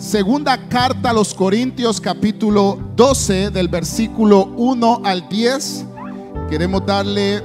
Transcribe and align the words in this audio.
Segunda 0.00 0.56
carta 0.66 1.10
a 1.10 1.12
los 1.12 1.34
Corintios 1.34 2.00
capítulo 2.00 2.78
12 2.96 3.50
del 3.50 3.68
versículo 3.68 4.46
1 4.56 5.02
al 5.04 5.28
10. 5.28 5.84
Queremos 6.48 6.86
darle 6.86 7.42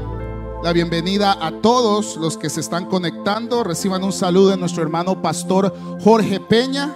la 0.63 0.71
bienvenida 0.71 1.37
a 1.45 1.51
todos 1.59 2.15
los 2.15 2.37
que 2.37 2.49
se 2.49 2.61
están 2.61 2.85
conectando. 2.85 3.65
Reciban 3.65 4.05
un 4.05 4.13
saludo 4.13 4.51
de 4.51 4.57
nuestro 4.57 4.83
hermano 4.83 5.21
pastor 5.21 5.75
Jorge 6.01 6.39
Peña. 6.39 6.95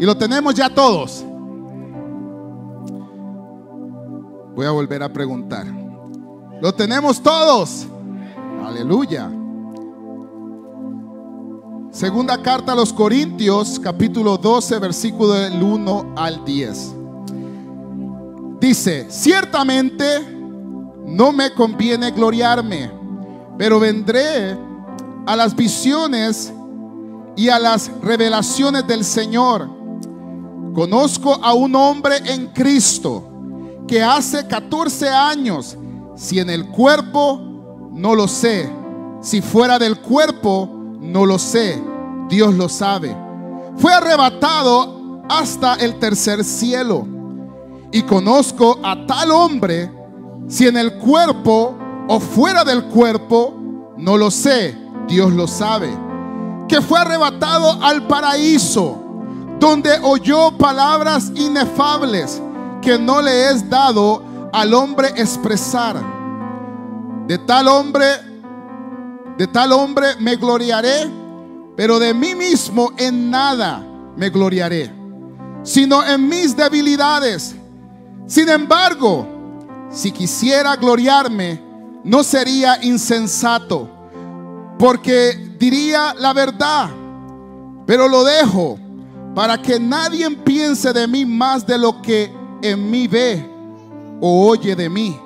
Y 0.00 0.06
lo 0.06 0.16
tenemos 0.16 0.54
ya 0.54 0.74
todos. 0.74 1.22
Voy 4.56 4.64
a 4.64 4.70
volver 4.70 5.02
a 5.02 5.12
preguntar. 5.12 5.66
Lo 6.62 6.72
tenemos 6.72 7.22
todos. 7.22 7.86
Aleluya. 8.64 9.30
Segunda 11.98 12.40
carta 12.40 12.74
a 12.74 12.76
los 12.76 12.92
Corintios, 12.92 13.80
capítulo 13.80 14.38
12, 14.38 14.78
versículo 14.78 15.32
del 15.32 15.60
1 15.60 16.12
al 16.14 16.44
10. 16.44 16.94
Dice, 18.60 19.06
ciertamente 19.10 20.04
no 21.06 21.32
me 21.32 21.52
conviene 21.54 22.12
gloriarme, 22.12 22.88
pero 23.58 23.80
vendré 23.80 24.56
a 25.26 25.34
las 25.34 25.56
visiones 25.56 26.52
y 27.34 27.48
a 27.48 27.58
las 27.58 27.90
revelaciones 28.00 28.86
del 28.86 29.04
Señor. 29.04 29.68
Conozco 30.74 31.34
a 31.42 31.52
un 31.52 31.74
hombre 31.74 32.18
en 32.26 32.46
Cristo 32.52 33.24
que 33.88 34.00
hace 34.00 34.46
14 34.46 35.08
años, 35.08 35.76
si 36.14 36.38
en 36.38 36.48
el 36.48 36.68
cuerpo, 36.68 37.90
no 37.92 38.14
lo 38.14 38.28
sé, 38.28 38.70
si 39.20 39.42
fuera 39.42 39.80
del 39.80 39.98
cuerpo, 39.98 40.76
no 41.00 41.26
lo 41.26 41.38
sé, 41.40 41.87
Dios 42.28 42.54
lo 42.54 42.68
sabe. 42.68 43.16
Fue 43.76 43.92
arrebatado 43.92 45.22
hasta 45.28 45.74
el 45.74 45.98
tercer 45.98 46.44
cielo. 46.44 47.06
Y 47.90 48.02
conozco 48.02 48.78
a 48.82 49.06
tal 49.06 49.30
hombre, 49.30 49.90
si 50.46 50.66
en 50.66 50.76
el 50.76 50.94
cuerpo 50.94 51.76
o 52.08 52.20
fuera 52.20 52.64
del 52.64 52.84
cuerpo, 52.84 53.54
no 53.96 54.16
lo 54.16 54.30
sé, 54.30 54.76
Dios 55.06 55.32
lo 55.32 55.46
sabe. 55.46 55.88
Que 56.68 56.82
fue 56.82 56.98
arrebatado 56.98 57.82
al 57.82 58.06
paraíso, 58.06 58.98
donde 59.58 59.98
oyó 60.02 60.50
palabras 60.58 61.32
inefables 61.34 62.42
que 62.82 62.98
no 62.98 63.22
le 63.22 63.50
es 63.50 63.68
dado 63.68 64.22
al 64.52 64.74
hombre 64.74 65.08
expresar. 65.16 65.96
De 67.26 67.38
tal 67.38 67.68
hombre 67.68 68.04
de 69.38 69.46
tal 69.46 69.70
hombre 69.70 70.16
me 70.18 70.34
gloriaré, 70.34 71.08
pero 71.78 72.00
de 72.00 72.12
mí 72.12 72.34
mismo 72.34 72.90
en 72.96 73.30
nada 73.30 73.80
me 74.16 74.30
gloriaré, 74.30 74.92
sino 75.62 76.04
en 76.04 76.28
mis 76.28 76.56
debilidades. 76.56 77.54
Sin 78.26 78.48
embargo, 78.48 79.24
si 79.88 80.10
quisiera 80.10 80.74
gloriarme, 80.74 81.62
no 82.02 82.24
sería 82.24 82.82
insensato, 82.82 83.88
porque 84.76 85.54
diría 85.56 86.14
la 86.18 86.32
verdad, 86.32 86.90
pero 87.86 88.08
lo 88.08 88.24
dejo 88.24 88.76
para 89.36 89.62
que 89.62 89.78
nadie 89.78 90.28
piense 90.32 90.92
de 90.92 91.06
mí 91.06 91.24
más 91.24 91.64
de 91.64 91.78
lo 91.78 92.02
que 92.02 92.28
en 92.60 92.90
mí 92.90 93.06
ve 93.06 93.48
o 94.20 94.48
oye 94.48 94.74
de 94.74 94.88
mí 94.88 95.16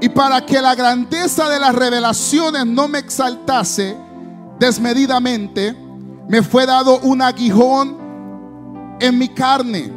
y 0.00 0.08
para 0.08 0.44
que 0.44 0.60
la 0.60 0.74
grandeza 0.74 1.48
de 1.48 1.60
las 1.60 1.72
revelaciones 1.76 2.66
no 2.66 2.88
me 2.88 2.98
exaltase 2.98 4.09
desmedidamente, 4.60 5.74
me 6.28 6.42
fue 6.42 6.66
dado 6.66 7.00
un 7.00 7.22
aguijón 7.22 7.96
en 9.00 9.18
mi 9.18 9.28
carne, 9.28 9.90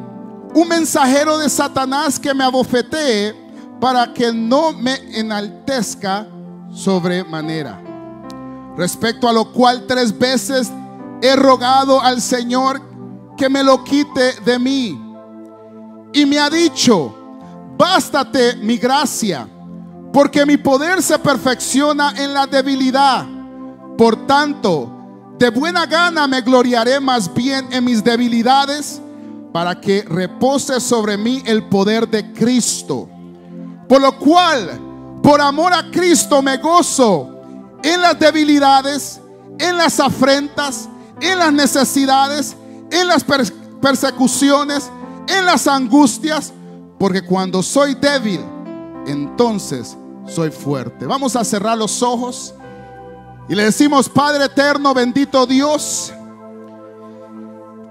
un 0.55 0.67
mensajero 0.67 1.37
de 1.37 1.49
Satanás 1.49 2.17
que 2.17 2.33
me 2.33 2.45
abofetee 2.45 3.35
para 3.81 4.13
que 4.13 4.31
no 4.31 4.71
me 4.71 4.95
enaltezca 5.19 6.25
sobremanera. 6.73 7.81
Respecto 8.77 9.27
a 9.27 9.33
lo 9.33 9.51
cual 9.51 9.85
tres 9.85 10.17
veces 10.17 10.71
he 11.21 11.35
rogado 11.35 12.01
al 12.01 12.21
Señor 12.21 12.81
que 13.37 13.49
me 13.49 13.63
lo 13.63 13.83
quite 13.83 14.39
de 14.45 14.57
mí. 14.57 14.99
Y 16.13 16.25
me 16.25 16.39
ha 16.39 16.49
dicho, 16.49 17.13
bástate 17.77 18.55
mi 18.55 18.77
gracia 18.77 19.47
porque 20.13 20.45
mi 20.45 20.55
poder 20.57 21.01
se 21.01 21.19
perfecciona 21.19 22.13
en 22.15 22.33
la 22.33 22.47
debilidad. 22.47 23.32
Por 23.97 24.27
tanto, 24.27 24.89
de 25.37 25.49
buena 25.49 25.85
gana 25.85 26.27
me 26.27 26.41
gloriaré 26.41 26.99
más 26.99 27.31
bien 27.33 27.67
en 27.71 27.83
mis 27.83 28.03
debilidades 28.03 29.01
para 29.51 29.79
que 29.79 30.03
repose 30.03 30.79
sobre 30.79 31.17
mí 31.17 31.43
el 31.45 31.63
poder 31.63 32.07
de 32.07 32.33
Cristo. 32.33 33.07
Por 33.87 34.01
lo 34.01 34.17
cual, 34.17 34.79
por 35.21 35.39
amor 35.41 35.73
a 35.73 35.91
Cristo 35.91 36.41
me 36.41 36.57
gozo 36.57 37.29
en 37.83 38.01
las 38.01 38.17
debilidades, 38.17 39.21
en 39.59 39.77
las 39.77 39.99
afrentas, 39.99 40.89
en 41.21 41.37
las 41.37 41.53
necesidades, 41.53 42.55
en 42.91 43.07
las 43.07 43.23
persecuciones, 43.81 44.89
en 45.27 45.45
las 45.45 45.67
angustias, 45.67 46.51
porque 46.97 47.21
cuando 47.21 47.61
soy 47.61 47.95
débil, 47.95 48.41
entonces 49.05 49.95
soy 50.25 50.49
fuerte. 50.49 51.05
Vamos 51.05 51.35
a 51.35 51.43
cerrar 51.43 51.77
los 51.77 52.01
ojos 52.01 52.55
y 53.49 53.55
le 53.55 53.63
decimos, 53.63 54.09
Padre 54.09 54.45
eterno, 54.45 54.93
bendito 54.93 55.45
Dios. 55.45 56.13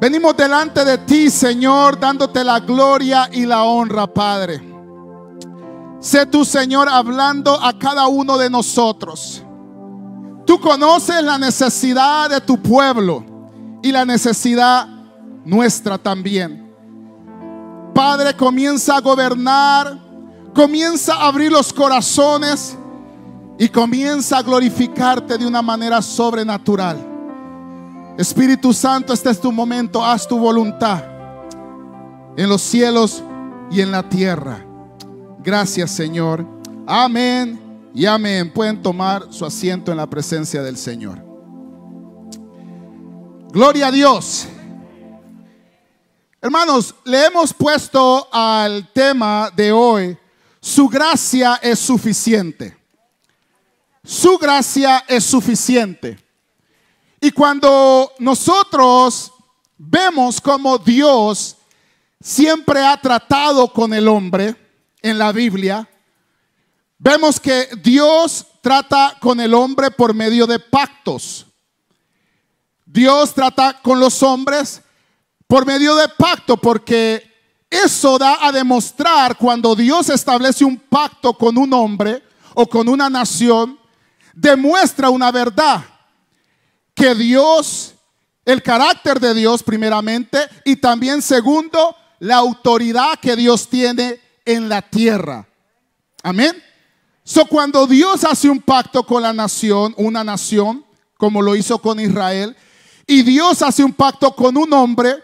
Venimos 0.01 0.37
delante 0.37 0.85
de 0.85 0.99
ti, 0.99 1.31
Señor, 1.31 1.99
dándote 1.99 2.43
la 2.43 2.61
gloria 2.61 3.29
y 3.33 3.47
la 3.47 3.63
honra, 3.63 4.07
Padre. 4.07 4.61
Sé 6.01 6.27
tu 6.27 6.45
Señor, 6.45 6.89
hablando 6.89 7.55
a 7.63 7.79
cada 7.79 8.09
uno 8.09 8.37
de 8.37 8.51
nosotros. 8.51 9.43
Tú 10.45 10.59
conoces 10.61 11.23
la 11.23 11.39
necesidad 11.39 12.29
de 12.29 12.41
tu 12.41 12.61
pueblo 12.61 13.25
y 13.83 13.93
la 13.93 14.05
necesidad 14.05 14.89
nuestra 15.45 15.99
también. 15.99 16.75
Padre, 17.95 18.37
comienza 18.37 18.97
a 18.97 19.01
gobernar 19.01 20.13
Comienza 20.55 21.15
a 21.15 21.29
abrir 21.29 21.51
los 21.51 21.73
corazones 21.73 22.77
y 23.59 23.69
comienza 23.69 24.39
a 24.39 24.43
glorificarte 24.43 25.39
de 25.39 25.47
una 25.47 25.63
manera 25.63 26.01
sobrenatural. 26.03 27.09
Espíritu 28.19 28.73
Santo, 28.73 29.13
este 29.13 29.31
es 29.31 29.41
tu 29.41 29.53
momento, 29.53 30.05
haz 30.05 30.27
tu 30.27 30.39
voluntad 30.39 31.03
en 32.37 32.49
los 32.49 32.63
cielos 32.63 33.23
y 33.71 33.81
en 33.81 33.91
la 33.91 34.09
tierra. 34.09 34.65
Gracias 35.43 35.91
Señor. 35.91 36.47
Amén 36.87 37.91
y 37.95 38.07
amén. 38.07 38.53
Pueden 38.53 38.83
tomar 38.83 39.27
su 39.31 39.45
asiento 39.45 39.91
en 39.91 39.97
la 39.97 40.09
presencia 40.09 40.63
del 40.63 40.77
Señor. 40.77 41.25
Gloria 43.51 43.89
a 43.89 43.93
Dios. 43.93 44.47
Hermanos, 46.41 46.95
le 47.05 47.27
hemos 47.27 47.55
puesto 47.55 48.29
al 48.33 48.93
tema 48.93 49.51
de 49.55 49.71
hoy 49.71 50.19
su 50.61 50.89
gracia 50.89 51.61
es 51.63 51.79
suficiente. 51.79 52.82
Su 54.05 54.37
gracia 54.39 55.05
es 55.09 55.25
suficiente. 55.25 56.19
Y 57.21 57.31
cuando 57.31 58.13
nosotros 58.19 59.33
vemos 59.79 60.41
como 60.41 60.79
Dios 60.79 61.57
siempre 62.21 62.85
ha 62.85 63.01
tratado 63.01 63.73
con 63.73 63.95
el 63.95 64.09
hombre 64.09 64.57
en 65.01 65.19
la 65.19 65.31
Biblia, 65.33 65.89
vemos 66.99 67.39
que 67.39 67.69
Dios 67.83 68.47
trata 68.61 69.17
con 69.21 69.41
el 69.41 69.55
hombre 69.55 69.91
por 69.91 70.15
medio 70.15 70.47
de 70.47 70.59
pactos. 70.59 71.47
Dios 72.85 73.33
trata 73.35 73.81
con 73.83 73.99
los 74.01 74.23
hombres 74.23 74.83
por 75.47 75.65
medio 75.65 75.95
de 75.97 76.09
pacto 76.09 76.57
porque 76.57 77.31
eso 77.71 78.19
da 78.19 78.39
a 78.47 78.53
demostrar 78.53 79.37
cuando 79.37 79.75
Dios 79.75 80.09
establece 80.11 80.65
un 80.65 80.77
pacto 80.77 81.33
con 81.35 81.57
un 81.57 81.73
hombre 81.73 82.23
o 82.55 82.67
con 82.67 82.89
una 82.89 83.09
nación, 83.09 83.79
demuestra 84.35 85.11
una 85.11 85.31
verdad, 85.31 85.85
que 86.95 87.15
Dios, 87.15 87.95
el 88.45 88.63
carácter 88.63 89.21
de 89.21 89.35
Dios 89.35 89.63
primeramente, 89.63 90.39
y 90.65 90.77
también 90.77 91.23
segundo, 91.23 91.97
la 92.19 92.37
autoridad 92.37 93.19
que 93.21 93.35
Dios 93.37 93.69
tiene 93.69 94.21
en 94.45 94.69
la 94.69 94.83
tierra. 94.83 95.47
Amén. 96.23 96.63
So 97.25 97.47
cuando 97.47 97.87
Dios 97.87 98.25
hace 98.25 98.49
un 98.49 98.61
pacto 98.61 99.05
con 99.05 99.23
la 99.23 99.33
nación, 99.33 99.95
una 99.97 100.25
nación, 100.25 100.85
como 101.17 101.41
lo 101.41 101.55
hizo 101.55 101.79
con 101.79 102.01
Israel, 102.01 102.57
y 103.07 103.23
Dios 103.23 103.63
hace 103.63 103.85
un 103.85 103.93
pacto 103.93 104.35
con 104.35 104.57
un 104.57 104.73
hombre, 104.73 105.23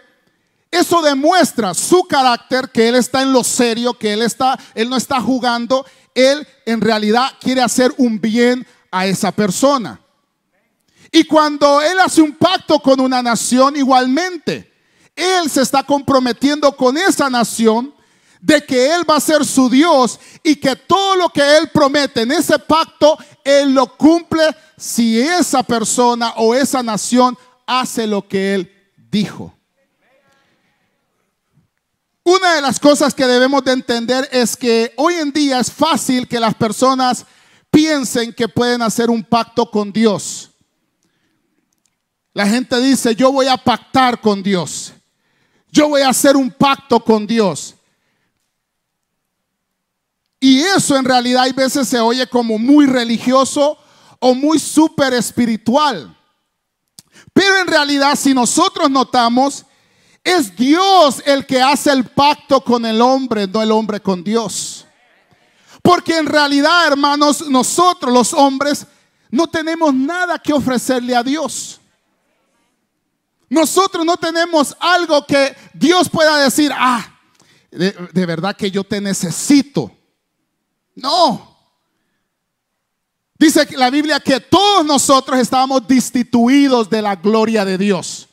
eso 0.71 1.01
demuestra 1.01 1.73
su 1.73 2.03
carácter, 2.03 2.69
que 2.69 2.87
él 2.87 2.95
está 2.95 3.21
en 3.21 3.33
lo 3.33 3.43
serio, 3.43 3.93
que 3.95 4.13
él 4.13 4.21
está, 4.21 4.57
él 4.75 4.89
no 4.89 4.95
está 4.95 5.19
jugando, 5.19 5.85
él 6.13 6.47
en 6.65 6.81
realidad 6.81 7.31
quiere 7.39 7.61
hacer 7.61 7.93
un 7.97 8.21
bien 8.21 8.65
a 8.91 9.05
esa 9.05 9.31
persona. 9.31 9.99
Y 11.11 11.23
cuando 11.23 11.81
Él 11.81 11.99
hace 11.99 12.21
un 12.21 12.33
pacto 12.33 12.79
con 12.79 12.99
una 12.99 13.21
nación, 13.21 13.75
igualmente, 13.75 14.71
Él 15.15 15.49
se 15.49 15.61
está 15.61 15.83
comprometiendo 15.83 16.75
con 16.75 16.97
esa 16.97 17.29
nación 17.29 17.93
de 18.39 18.63
que 18.63 18.93
Él 18.93 19.09
va 19.09 19.17
a 19.17 19.21
ser 19.21 19.43
su 19.45 19.69
Dios 19.69 20.19
y 20.43 20.55
que 20.55 20.75
todo 20.75 21.15
lo 21.15 21.29
que 21.29 21.57
Él 21.57 21.69
promete 21.73 22.21
en 22.21 22.31
ese 22.31 22.57
pacto, 22.59 23.17
Él 23.43 23.73
lo 23.73 23.97
cumple 23.97 24.43
si 24.77 25.19
esa 25.19 25.63
persona 25.63 26.33
o 26.37 26.53
esa 26.53 26.83
nación 26.83 27.37
hace 27.65 28.07
lo 28.07 28.27
que 28.27 28.53
Él 28.53 28.71
dijo. 29.11 29.53
Una 32.23 32.53
de 32.53 32.61
las 32.61 32.79
cosas 32.79 33.13
que 33.15 33.25
debemos 33.25 33.63
de 33.63 33.71
entender 33.71 34.29
es 34.31 34.55
que 34.55 34.93
hoy 34.97 35.15
en 35.15 35.31
día 35.31 35.59
es 35.59 35.71
fácil 35.71 36.27
que 36.27 36.39
las 36.39 36.53
personas 36.53 37.25
piensen 37.79 38.33
que 38.33 38.49
pueden 38.49 38.81
hacer 38.81 39.09
un 39.09 39.23
pacto 39.23 39.71
con 39.71 39.89
Dios. 39.89 40.49
La 42.33 42.45
gente 42.45 42.77
dice, 42.81 43.15
yo 43.15 43.31
voy 43.31 43.47
a 43.47 43.55
pactar 43.55 44.19
con 44.19 44.43
Dios. 44.43 44.91
Yo 45.71 45.87
voy 45.87 46.01
a 46.01 46.09
hacer 46.09 46.35
un 46.35 46.51
pacto 46.51 46.99
con 46.99 47.25
Dios. 47.25 47.75
Y 50.41 50.59
eso 50.59 50.97
en 50.97 51.05
realidad 51.05 51.43
hay 51.43 51.53
veces 51.53 51.87
se 51.87 52.01
oye 52.01 52.27
como 52.27 52.57
muy 52.57 52.85
religioso 52.85 53.77
o 54.19 54.35
muy 54.35 54.59
súper 54.59 55.13
espiritual. 55.13 56.13
Pero 57.31 57.59
en 57.59 57.67
realidad 57.67 58.17
si 58.17 58.33
nosotros 58.33 58.89
notamos, 58.89 59.65
es 60.21 60.53
Dios 60.53 61.23
el 61.25 61.45
que 61.45 61.61
hace 61.61 61.91
el 61.91 62.03
pacto 62.03 62.61
con 62.61 62.85
el 62.85 63.01
hombre, 63.01 63.47
no 63.47 63.61
el 63.61 63.71
hombre 63.71 64.01
con 64.01 64.21
Dios. 64.21 64.85
Porque 65.81 66.17
en 66.17 66.25
realidad, 66.25 66.87
hermanos, 66.87 67.47
nosotros 67.49 68.13
los 68.13 68.33
hombres 68.33 68.85
no 69.31 69.47
tenemos 69.47 69.93
nada 69.93 70.39
que 70.39 70.53
ofrecerle 70.53 71.15
a 71.15 71.23
Dios. 71.23 71.79
Nosotros 73.49 74.05
no 74.05 74.15
tenemos 74.17 74.75
algo 74.79 75.25
que 75.25 75.55
Dios 75.73 76.07
pueda 76.09 76.37
decir, 76.37 76.71
ah, 76.73 77.19
de, 77.71 78.25
verdad 78.25 78.55
que 78.55 78.69
yo 78.69 78.83
te 78.83 79.01
necesito. 79.01 79.91
No. 80.95 81.57
Dice 83.37 83.67
la 83.77 83.89
Biblia 83.89 84.19
que 84.19 84.39
todos 84.39 84.85
nosotros 84.85 85.39
estábamos 85.39 85.87
destituidos 85.87 86.89
de 86.89 87.01
la 87.01 87.15
gloria 87.15 87.65
de 87.65 87.77
Dios. 87.77 88.28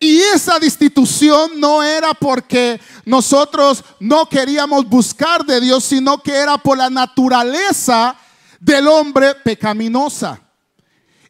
Y 0.00 0.20
esa 0.20 0.58
destitución 0.58 1.58
no 1.58 1.82
era 1.82 2.14
porque 2.14 2.80
nosotros 3.04 3.82
no 3.98 4.28
queríamos 4.28 4.88
buscar 4.88 5.44
de 5.44 5.60
Dios, 5.60 5.84
sino 5.84 6.22
que 6.22 6.32
era 6.32 6.56
por 6.56 6.78
la 6.78 6.88
naturaleza 6.88 8.16
del 8.60 8.86
hombre 8.86 9.34
pecaminosa. 9.34 10.40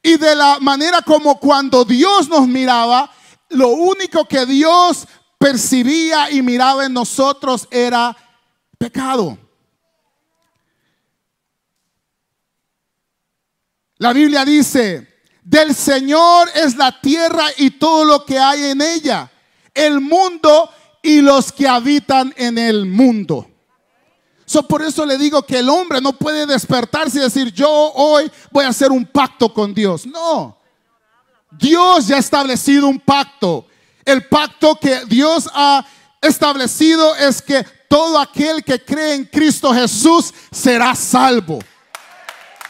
Y 0.03 0.17
de 0.17 0.35
la 0.35 0.59
manera 0.61 1.01
como 1.01 1.41
cuando 1.41 1.85
Dios 1.85 2.29
nos 2.29 2.47
miraba, 2.47 3.11
lo 3.49 3.69
único 3.69 4.27
que 4.27 4.45
Dios 4.45 5.07
percibía 5.39 6.31
y 6.31 6.43
miraba 6.43 6.85
en 6.85 6.93
nosotros 6.93 7.67
era 7.71 8.15
pecado. 8.77 9.39
La 13.97 14.13
Biblia 14.13 14.45
dice, 14.45 15.08
del 15.49 15.75
Señor 15.75 16.51
es 16.55 16.77
la 16.77 17.01
tierra 17.01 17.47
y 17.57 17.71
todo 17.71 18.05
lo 18.05 18.25
que 18.27 18.39
hay 18.39 18.65
en 18.65 18.83
ella, 18.83 19.31
el 19.73 19.99
mundo 19.99 20.69
y 21.03 21.23
los 21.23 21.51
que 21.53 21.67
habitan 21.67 22.35
en 22.37 22.59
el 22.59 22.85
mundo. 22.85 23.49
por 24.69 24.83
eso 24.83 25.07
le 25.07 25.17
digo 25.17 25.43
que 25.43 25.61
el 25.61 25.71
hombre 25.71 26.03
no 26.03 26.13
puede 26.13 26.45
despertarse 26.45 27.19
y 27.19 27.23
decir, 27.23 27.51
yo 27.55 27.71
hoy 27.71 28.31
voy 28.51 28.67
a 28.67 28.69
hacer 28.69 28.93
un 28.93 29.07
pacto 29.07 29.53
con 29.55 29.73
Dios. 29.73 30.05
No. 30.05 30.59
Dios 31.53 32.09
ya 32.09 32.17
ha 32.17 32.19
establecido 32.19 32.87
un 32.87 33.01
pacto. 33.01 33.67
El 34.05 34.27
pacto 34.27 34.79
que 34.79 35.07
Dios 35.07 35.49
ha 35.55 35.83
establecido 36.21 37.17
es 37.17 37.41
que 37.41 37.65
todo 37.89 38.19
aquel 38.19 38.63
que 38.63 38.85
cree 38.85 39.15
en 39.15 39.25
Cristo 39.25 39.73
Jesús 39.73 40.35
será 40.51 40.95
salvo. 40.95 41.59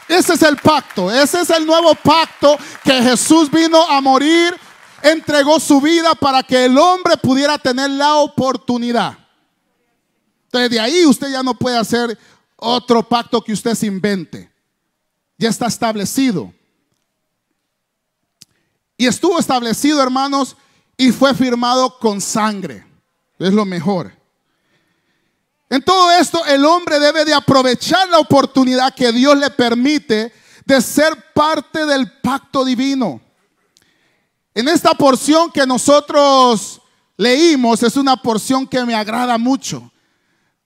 Ese 0.09 0.33
es 0.33 0.41
el 0.41 0.57
pacto, 0.57 1.11
ese 1.11 1.41
es 1.41 1.51
el 1.51 1.67
nuevo 1.67 1.93
pacto 1.93 2.57
que 2.83 2.93
Jesús 3.03 3.51
vino 3.51 3.79
a 3.87 4.01
morir, 4.01 4.55
entregó 5.03 5.59
su 5.59 5.79
vida 5.79 6.15
para 6.15 6.41
que 6.41 6.65
el 6.65 6.75
hombre 6.79 7.15
pudiera 7.15 7.59
tener 7.59 7.91
la 7.91 8.15
oportunidad. 8.15 9.15
Entonces 10.45 10.71
de 10.71 10.79
ahí 10.79 11.05
usted 11.05 11.31
ya 11.31 11.43
no 11.43 11.53
puede 11.53 11.77
hacer 11.77 12.17
otro 12.55 13.07
pacto 13.07 13.39
que 13.39 13.53
usted 13.53 13.75
se 13.75 13.85
invente. 13.85 14.51
Ya 15.37 15.49
está 15.49 15.67
establecido. 15.67 16.51
Y 18.97 19.05
estuvo 19.05 19.37
establecido, 19.37 20.01
hermanos, 20.01 20.57
y 20.97 21.11
fue 21.11 21.35
firmado 21.35 21.99
con 21.99 22.19
sangre. 22.19 22.83
Es 23.37 23.53
lo 23.53 23.63
mejor. 23.63 24.18
En 25.69 25.83
todo 25.83 26.11
esto 26.11 26.43
el 26.45 26.65
hombre 26.65 26.99
debe 26.99 27.23
de 27.25 27.33
aprovechar 27.33 28.09
la 28.09 28.17
oportunidad 28.17 28.93
que 28.95 29.11
Dios 29.11 29.37
le 29.37 29.51
permite 29.51 30.33
de 30.65 30.81
ser 30.81 31.31
parte 31.33 31.85
del 31.85 32.11
pacto 32.21 32.65
divino. 32.65 33.21
En 34.55 34.67
esta 34.67 34.95
porción 34.95 35.51
que 35.51 35.65
nosotros 35.67 36.81
leímos 37.17 37.83
es 37.83 37.95
una 37.97 38.17
porción 38.17 38.65
que 38.65 38.83
me 38.83 38.95
agrada 38.95 39.37
mucho. 39.37 39.91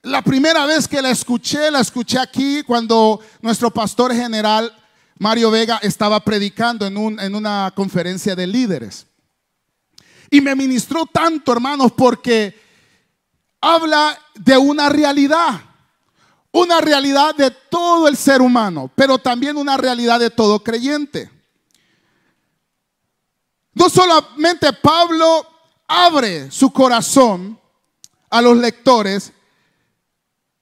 La 0.03 0.21
primera 0.21 0.65
vez 0.65 0.87
que 0.87 1.01
la 1.01 1.09
escuché, 1.09 1.69
la 1.69 1.81
escuché 1.81 2.17
aquí 2.19 2.63
cuando 2.63 3.19
nuestro 3.41 3.71
pastor 3.71 4.13
general 4.13 4.73
Mario 5.19 5.51
Vega 5.51 5.79
estaba 5.81 6.19
predicando 6.21 6.85
en, 6.85 7.19
en 7.19 7.35
una 7.35 7.71
conferencia 7.75 8.35
de 8.35 8.47
líderes. 8.47 9.05
Y 10.29 10.41
me 10.41 10.55
ministró 10.55 11.05
tanto, 11.05 11.51
hermanos, 11.51 11.91
porque 11.91 12.62
habla 13.63 14.19
de 14.35 14.57
una 14.57 14.89
realidad, 14.89 15.61
una 16.51 16.81
realidad 16.81 17.33
de 17.33 17.49
todo 17.49 18.09
el 18.09 18.17
ser 18.17 18.41
humano, 18.41 18.91
pero 18.93 19.17
también 19.17 19.55
una 19.55 19.77
realidad 19.77 20.19
de 20.19 20.29
todo 20.29 20.61
creyente. 20.61 21.31
No 23.73 23.89
solamente 23.89 24.73
Pablo 24.73 25.47
abre 25.87 26.51
su 26.51 26.73
corazón 26.73 27.57
a 28.29 28.41
los 28.41 28.57
lectores 28.57 29.31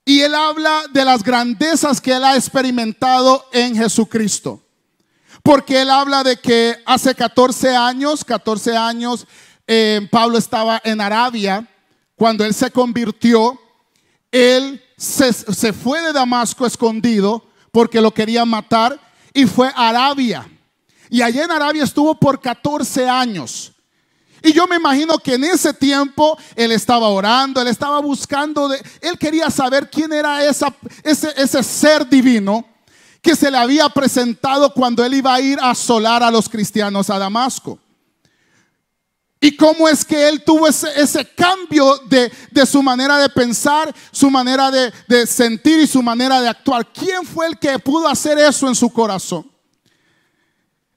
y 0.05 0.21
él 0.21 0.35
habla 0.35 0.83
de 0.93 1.03
las 1.03 1.23
grandezas 1.23 1.99
que 1.99 2.13
él 2.13 2.23
ha 2.23 2.35
experimentado 2.35 3.47
en 3.51 3.75
Jesucristo. 3.75 4.61
Porque 5.41 5.81
él 5.81 5.89
habla 5.89 6.23
de 6.23 6.37
que 6.37 6.77
hace 6.85 7.15
14 7.15 7.75
años, 7.75 8.23
14 8.23 8.77
años, 8.77 9.25
eh, 9.65 10.07
Pablo 10.11 10.37
estaba 10.37 10.79
en 10.83 11.01
Arabia 11.01 11.67
cuando 12.21 12.45
él 12.45 12.53
se 12.53 12.69
convirtió, 12.69 13.59
él 14.31 14.79
se, 14.95 15.33
fue 15.73 16.03
de 16.03 16.13
Damasco 16.13 16.67
escondido 16.67 17.43
porque 17.71 17.99
lo 17.99 18.13
querían 18.13 18.47
matar 18.47 19.01
y 19.33 19.47
fue 19.47 19.69
a 19.69 19.89
Arabia. 19.89 20.47
Y 21.09 21.23
allá 21.23 21.45
en 21.45 21.49
Arabia 21.49 21.83
estuvo 21.83 22.13
por 22.13 22.39
14 22.39 23.09
años. 23.09 23.71
Y 24.43 24.53
yo 24.53 24.67
me 24.67 24.75
imagino 24.75 25.17
que 25.17 25.33
en 25.33 25.45
ese 25.45 25.73
tiempo 25.73 26.37
él 26.55 26.71
estaba 26.73 27.07
orando, 27.07 27.59
él 27.59 27.67
estaba 27.67 27.99
buscando, 28.01 28.69
de, 28.69 28.79
él 29.01 29.17
quería 29.17 29.49
saber 29.49 29.89
quién 29.89 30.13
era 30.13 30.45
ese, 30.45 30.67
ese 31.03 31.63
ser 31.63 32.07
divino 32.07 32.63
que 33.19 33.35
se 33.35 33.49
le 33.49 33.57
había 33.57 33.89
presentado 33.89 34.71
cuando 34.75 35.03
él 35.03 35.15
iba 35.15 35.33
a 35.33 35.41
ir 35.41 35.59
a 35.59 35.71
asolar 35.71 36.21
a 36.21 36.29
los 36.29 36.47
cristianos 36.47 37.09
a 37.09 37.17
Damasco. 37.17 37.79
Y 39.43 39.55
cómo 39.55 39.89
es 39.89 40.05
que 40.05 40.29
él 40.29 40.43
tuvo 40.43 40.67
ese, 40.67 41.25
cambio 41.33 41.97
de, 42.05 42.31
su 42.63 42.83
manera 42.83 43.17
de 43.17 43.27
pensar, 43.27 43.93
su 44.11 44.29
manera 44.29 44.69
de, 44.69 44.93
de 45.07 45.25
sentir 45.25 45.79
y 45.79 45.87
su 45.87 46.03
manera 46.03 46.39
de 46.39 46.47
actuar. 46.47 46.85
¿Quién 46.93 47.25
fue 47.25 47.47
el 47.47 47.57
que 47.57 47.79
pudo 47.79 48.07
hacer 48.07 48.37
eso 48.37 48.67
en 48.67 48.75
su 48.75 48.93
corazón? 48.93 49.51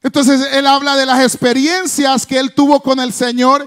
Entonces 0.03 0.47
él 0.53 0.67
habla 0.67 0.95
de 0.95 1.07
las 1.07 1.23
experiencias 1.23 2.27
que 2.27 2.39
él 2.39 2.53
tuvo 2.53 2.83
con 2.83 3.01
el 3.01 3.15
Señor. 3.15 3.67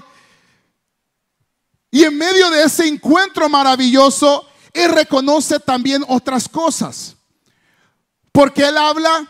Y 1.90 2.04
en 2.04 2.16
medio 2.16 2.48
de 2.48 2.62
ese 2.62 2.86
encuentro 2.86 3.48
maravilloso, 3.48 4.46
él 4.72 4.92
reconoce 4.92 5.58
también 5.58 6.04
otras 6.06 6.48
cosas. 6.48 7.16
Porque 8.30 8.62
él 8.62 8.76
habla 8.76 9.28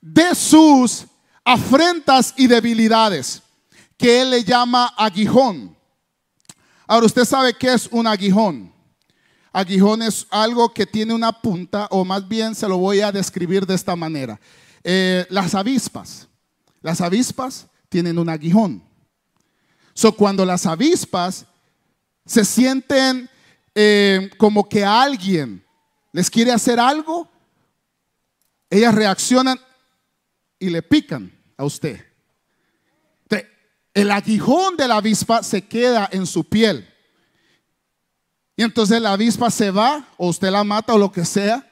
de 0.00 0.34
sus 0.34 1.04
afrentas 1.44 2.34
y 2.36 2.48
debilidades 2.48 3.42
que 3.98 4.22
él 4.22 4.30
le 4.30 4.44
llama 4.44 4.94
aguijón. 4.96 5.76
Ahora, 6.86 7.04
usted 7.04 7.24
sabe 7.24 7.52
qué 7.52 7.74
es 7.74 7.88
un 7.90 8.06
aguijón. 8.06 8.72
Aguijón 9.52 10.02
es 10.02 10.26
algo 10.30 10.72
que 10.72 10.86
tiene 10.86 11.12
una 11.12 11.32
punta, 11.32 11.88
o 11.90 12.04
más 12.04 12.26
bien 12.26 12.54
se 12.54 12.68
lo 12.68 12.78
voy 12.78 13.00
a 13.00 13.12
describir 13.12 13.66
de 13.66 13.74
esta 13.74 13.96
manera. 13.96 14.40
Eh, 14.84 15.26
las 15.30 15.54
avispas, 15.54 16.28
las 16.80 17.00
avispas 17.00 17.66
tienen 17.88 18.18
un 18.18 18.28
aguijón. 18.28 18.82
So, 19.92 20.12
cuando 20.12 20.44
las 20.44 20.64
avispas 20.64 21.44
se 22.24 22.44
sienten 22.44 23.28
eh, 23.74 24.30
como 24.38 24.68
que 24.68 24.84
alguien 24.84 25.64
les 26.12 26.30
quiere 26.30 26.52
hacer 26.52 26.78
algo, 26.78 27.28
ellas 28.70 28.94
reaccionan 28.94 29.58
y 30.58 30.70
le 30.70 30.82
pican 30.82 31.32
a 31.56 31.64
usted. 31.64 32.07
El 33.98 34.12
aguijón 34.12 34.76
de 34.76 34.86
la 34.86 34.98
avispa 34.98 35.42
se 35.42 35.66
queda 35.66 36.08
en 36.12 36.24
su 36.24 36.44
piel. 36.44 36.88
Y 38.56 38.62
entonces 38.62 39.02
la 39.02 39.12
avispa 39.12 39.50
se 39.50 39.72
va, 39.72 40.06
o 40.16 40.28
usted 40.28 40.50
la 40.50 40.62
mata 40.62 40.94
o 40.94 40.98
lo 40.98 41.10
que 41.10 41.24
sea. 41.24 41.68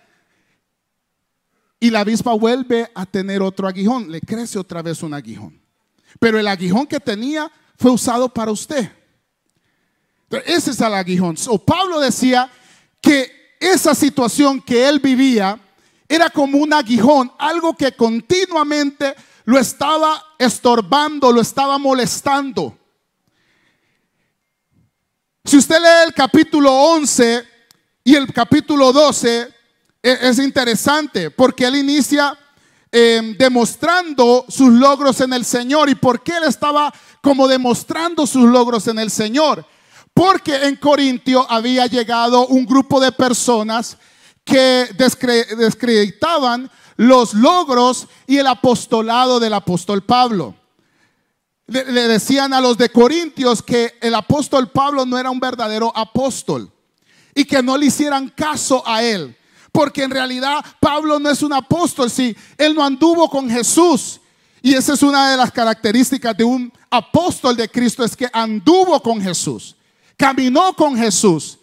Y 1.79 1.89
la 1.89 2.01
avispa 2.01 2.33
vuelve 2.33 2.91
a 2.97 3.07
tener 3.07 3.43
otro 3.43 3.69
aguijón, 3.69 4.11
le 4.11 4.21
crece 4.21 4.59
otra 4.59 4.83
vez 4.83 5.05
un 5.05 5.15
aguijón. 5.15 5.63
Pero 6.19 6.41
el 6.41 6.49
aguijón 6.49 6.89
que 6.89 6.99
tenía 6.99 7.49
fue 7.79 7.93
usado 7.93 8.29
para 8.29 8.51
usted. 8.51 8.91
ese 10.45 10.73
es 10.73 10.81
el 10.81 10.95
aguijón. 10.95 11.37
So, 11.37 11.59
Pablo 11.59 12.01
decía 12.01 12.51
que 13.01 13.57
esa 13.61 13.95
situación 13.95 14.61
que 14.61 14.89
él 14.89 14.99
vivía 14.99 15.61
era 16.09 16.29
como 16.29 16.59
un 16.59 16.73
aguijón, 16.73 17.31
algo 17.39 17.77
que 17.77 17.93
continuamente 17.93 19.15
lo 19.47 19.59
estaba 19.59 20.23
estorbando, 20.39 21.33
lo 21.33 21.41
estaba 21.41 21.79
molestando. 21.79 22.77
Si 25.45 25.57
usted 25.57 25.79
lee 25.79 26.09
el 26.09 26.13
capítulo 26.13 26.73
11 26.73 27.45
y 28.03 28.17
el 28.17 28.33
capítulo 28.33 28.93
12, 28.93 29.55
e, 30.03 30.19
es 30.21 30.41
interesante 30.41 31.31
porque 31.31 31.65
él 31.65 31.77
inicia 31.77 32.37
em, 32.91 33.37
demostrando 33.37 34.45
sus 34.49 34.73
logros 34.73 35.21
en 35.21 35.33
el 35.33 35.45
Señor. 35.45 35.89
¿Y 35.89 35.95
por 35.95 36.25
qué 36.25 36.39
él 36.39 36.45
estaba 36.45 36.93
como 37.23 37.47
demostrando 37.47 38.27
sus 38.27 38.51
logros 38.51 38.89
en 38.89 38.99
el 38.99 39.13
Señor? 39.13 39.65
Porque 40.13 40.57
en 40.67 40.75
Corintio 40.75 41.47
había 41.49 41.87
llegado 41.87 42.49
un 42.49 42.67
grupo 42.67 42.99
de 42.99 43.13
personas 43.13 43.97
que 44.45 44.89
descreditaban 45.57 46.69
los 46.97 47.35
logros 47.35 48.09
y 48.27 48.39
el 48.39 48.47
apostolado 48.47 49.41
del 49.41 49.55
apóstol 49.55 50.03
Pablo. 50.03 50.55
Le, 51.67 51.85
decían 51.85 52.53
a 52.53 52.61
los 52.61 52.79
de 52.79 52.91
Corintios 52.91 53.63
que 53.63 53.95
el 54.01 54.15
apóstol 54.15 54.71
Pablo 54.71 55.05
no 55.05 55.19
era 55.19 55.31
un 55.31 55.41
verdadero 55.41 55.93
apóstol 55.97 56.71
y 57.35 57.45
que 57.45 57.63
no 57.63 57.77
le 57.77 57.87
hicieran 57.87 58.29
caso 58.29 58.83
a 58.87 59.03
él. 59.03 59.37
Porque 59.73 60.05
en 60.05 60.11
realidad 60.11 60.65
Pablo 60.81 61.19
no 61.19 61.29
es 61.29 61.43
un 61.43 61.53
apóstol, 61.53 62.11
si 62.11 62.35
él 62.57 62.75
no 62.75 62.85
anduvo 62.85 63.29
con 63.29 63.51
Jesús. 63.51 64.21
Y 64.63 64.75
esa 64.75 64.95
es 64.95 65.03
una 65.03 65.31
de 65.31 65.37
las 65.37 65.53
características 65.53 66.37
de 66.37 66.45
un 66.45 66.73
apóstol 66.89 67.57
de 67.57 67.69
Cristo, 67.69 68.03
es 68.03 68.17
que 68.17 68.29
anduvo 68.33 69.03
con 69.03 69.21
Jesús, 69.21 69.77
caminó 70.17 70.73
con 70.75 70.97
Jesús. 70.97 71.56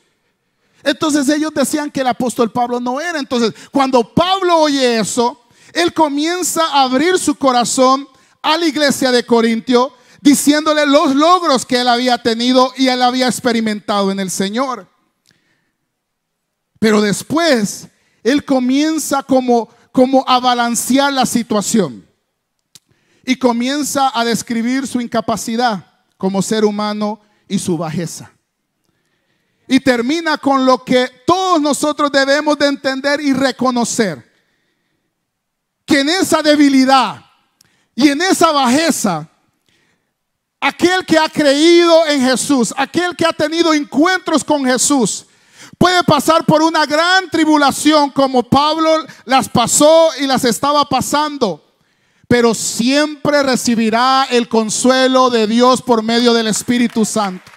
Entonces 0.84 1.28
ellos 1.30 1.52
decían 1.54 1.90
que 1.90 2.02
el 2.02 2.08
apóstol 2.08 2.52
Pablo 2.52 2.80
no 2.80 3.00
era. 3.00 3.20
Entonces 3.20 3.54
cuando 3.72 4.14
Pablo 4.14 4.58
oye 4.58 5.00
eso, 5.00 5.42
él 5.74 5.94
comienza 5.94 6.66
a 6.68 6.84
abrir 6.84 7.18
su 7.18 7.36
corazón 7.36 8.08
a 8.42 8.58
la 8.58 8.68
iglesia 8.68 9.12
de 9.12 9.26
Corintio, 9.26 9.94
diciéndole 10.22 10.86
los 10.86 11.16
logros 11.16 11.66
que 11.66 11.82
él 11.82 11.88
había 11.88 12.18
tenido 12.18 12.72
y 12.78 12.88
él 12.88 13.02
había 13.02 13.28
experimentado 13.28 14.12
en 14.12 14.20
el 14.20 14.30
Señor. 14.30 14.88
Pero 16.80 17.02
después 17.02 17.88
él 18.24 18.44
comienza 18.44 19.24
como, 19.24 19.70
como 19.92 20.24
a 20.28 20.40
balancear 20.40 21.12
la 21.14 21.26
situación 21.26 22.06
y 23.26 23.38
comienza 23.38 24.12
a 24.14 24.26
describir 24.26 24.86
su 24.88 25.00
incapacidad 25.00 25.86
como 26.18 26.42
ser 26.42 26.66
humano 26.66 27.22
y 27.48 27.60
su 27.60 27.78
bajeza. 27.78 28.32
Y 29.68 29.80
termina 29.80 30.38
con 30.38 30.66
lo 30.66 30.84
que 30.84 31.10
todos 31.26 31.62
nosotros 31.62 32.12
debemos 32.12 32.58
de 32.58 32.68
entender 32.68 33.22
y 33.22 33.34
reconocer. 33.34 34.32
Que 35.86 36.02
en 36.02 36.10
esa 36.10 36.42
debilidad 36.42 37.24
y 37.96 38.10
en 38.10 38.22
esa 38.22 38.52
bajeza, 38.52 39.30
aquel 40.60 41.06
que 41.06 41.18
ha 41.18 41.30
creído 41.30 42.08
en 42.08 42.22
Jesús, 42.22 42.74
aquel 42.78 43.16
que 43.16 43.26
ha 43.26 43.34
tenido 43.34 43.74
encuentros 43.74 44.44
con 44.44 44.66
Jesús, 44.66 45.26
puede 45.78 46.04
pasar 46.04 46.46
por 46.46 46.62
una 46.62 46.86
gran 46.86 47.30
tribulación 47.30 48.10
como 48.10 48.44
Pablo 48.44 49.06
las 49.26 49.50
pasó 49.50 50.10
y 50.20 50.28
las 50.28 50.46
estaba 50.46 50.86
pasando, 50.86 51.64
pero 52.28 52.54
siempre 52.54 53.44
recibirá 53.44 54.26
el 54.30 54.48
consuelo 54.48 55.30
de 55.30 55.48
Dios 55.48 55.82
por 55.82 56.04
medio 56.04 56.34
del 56.34 56.48
Espíritu 56.48 57.06
Santo 57.06 57.53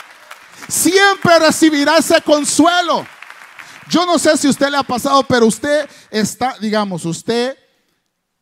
siempre 0.68 1.38
recibirá 1.38 1.98
ese 1.98 2.20
consuelo. 2.22 3.06
Yo 3.88 4.04
no 4.04 4.18
sé 4.18 4.36
si 4.36 4.48
usted 4.48 4.68
le 4.70 4.76
ha 4.76 4.82
pasado, 4.82 5.22
pero 5.22 5.46
usted 5.46 5.88
está, 6.10 6.56
digamos, 6.60 7.04
usted 7.04 7.56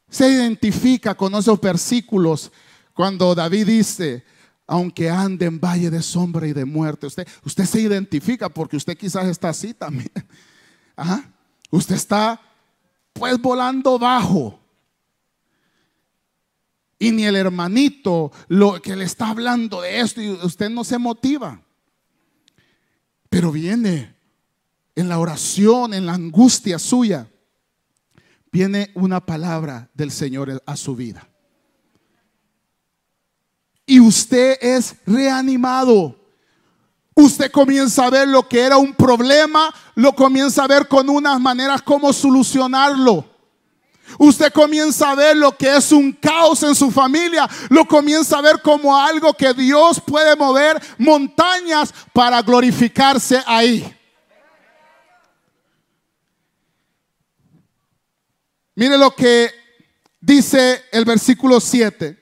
se 0.09 0.29
identifica 0.29 1.15
con 1.15 1.35
esos 1.35 1.61
versículos 1.61 2.51
cuando 2.95 3.35
David 3.35 3.67
dice, 3.67 4.25
aunque 4.67 5.11
ande 5.11 5.47
en 5.47 5.61
valle 5.61 5.91
de 5.91 6.03
sombra 6.03 6.47
y 6.47 6.53
de 6.53 6.65
muerte, 6.65 7.07
usted, 7.07 7.29
usted 7.45 7.65
se 7.65 7.81
identifica 7.81 8.49
porque 8.49 8.77
usted 8.77 8.97
quizás 8.97 9.27
está 9.27 9.51
así 9.51 9.75
también. 9.75 10.13
Usted 11.71 11.97
está 11.97 12.41
pues 13.13 13.37
volando 13.41 13.99
bajo. 13.99 14.61
Y 17.01 17.11
ni 17.11 17.25
el 17.25 17.35
hermanito 17.35 18.31
lo 18.47 18.81
que 18.81 18.95
le 18.95 19.05
está 19.05 19.31
hablando 19.31 19.81
de 19.81 19.99
esto 19.99 20.23
y 20.23 20.31
usted 20.31 20.71
no 20.71 20.85
se 20.85 20.99
motiva. 20.99 21.61
Pero 23.35 23.51
viene 23.51 24.15
en 24.95 25.09
la 25.09 25.19
oración, 25.19 25.93
en 25.93 26.07
la 26.07 26.15
angustia 26.15 26.79
suya, 26.79 27.27
viene 28.53 28.93
una 28.95 29.27
palabra 29.27 29.91
del 29.93 30.13
Señor 30.13 30.63
a 30.65 30.77
su 30.77 30.95
vida. 30.95 31.29
Y 33.85 33.99
usted 33.99 34.57
es 34.61 34.95
reanimado. 35.05 36.17
Usted 37.17 37.51
comienza 37.51 38.07
a 38.07 38.11
ver 38.11 38.29
lo 38.29 38.49
que 38.49 38.61
era 38.61 38.77
un 38.77 38.95
problema, 38.95 39.75
lo 39.97 40.15
comienza 40.15 40.63
a 40.63 40.69
ver 40.69 40.87
con 40.87 41.09
unas 41.09 41.41
maneras 41.41 41.83
como 41.83 42.13
solucionarlo. 42.13 43.34
Usted 44.19 44.53
comienza 44.53 45.11
a 45.11 45.15
ver 45.15 45.37
lo 45.37 45.57
que 45.57 45.77
es 45.77 45.93
un 45.93 46.13
caos 46.13 46.63
en 46.63 46.75
su 46.75 46.91
familia. 46.91 47.49
Lo 47.71 47.85
comienza 47.87 48.39
a 48.39 48.43
ver 48.43 48.61
como 48.63 48.97
algo 48.97 49.35
que 49.35 49.53
Dios 49.55 50.01
puede 50.01 50.37
mover 50.37 50.81
montañas 50.99 51.93
para 52.13 52.43
glorificarse 52.43 53.43
ahí. 53.47 53.95
Mire 58.77 58.99
lo 58.99 59.15
que 59.15 59.51
dice 60.21 60.85
el 60.91 61.05
versículo 61.05 61.61
7. 61.61 62.19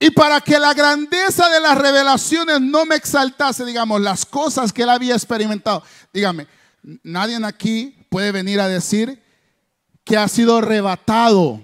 Y 0.00 0.10
para 0.10 0.40
que 0.40 0.58
la 0.58 0.74
grandeza 0.74 1.48
de 1.48 1.60
las 1.60 1.76
revelaciones 1.76 2.60
no 2.60 2.84
me 2.84 2.94
exaltase, 2.94 3.64
digamos, 3.64 4.00
las 4.00 4.24
cosas 4.24 4.72
que 4.72 4.82
él 4.82 4.90
había 4.90 5.14
experimentado. 5.14 5.82
Dígame, 6.12 6.46
nadie 7.02 7.38
aquí 7.44 8.06
puede 8.08 8.30
venir 8.30 8.60
a 8.60 8.68
decir 8.68 9.20
que 10.08 10.16
ha 10.16 10.26
sido 10.26 10.56
arrebatado 10.56 11.62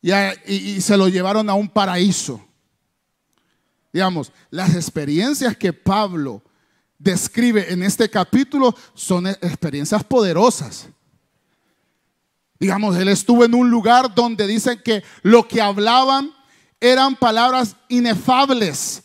y, 0.00 0.80
se 0.80 0.96
lo 0.96 1.08
llevaron 1.08 1.50
a 1.50 1.54
un 1.54 1.68
paraíso. 1.68 2.40
Digamos, 3.92 4.30
las 4.50 4.76
experiencias 4.76 5.56
que 5.56 5.72
Pablo 5.72 6.40
describe 6.96 7.72
en 7.72 7.82
este 7.82 8.08
capítulo 8.08 8.72
son 8.94 9.26
experiencias 9.26 10.04
poderosas. 10.04 10.86
Digamos, 12.60 12.94
él 12.96 13.08
estuvo 13.08 13.44
en 13.44 13.52
un 13.52 13.68
lugar 13.68 14.14
donde 14.14 14.46
dicen 14.46 14.80
que 14.84 15.02
lo 15.22 15.48
que 15.48 15.60
hablaban 15.60 16.32
eran 16.80 17.16
palabras 17.16 17.74
inefables. 17.88 19.02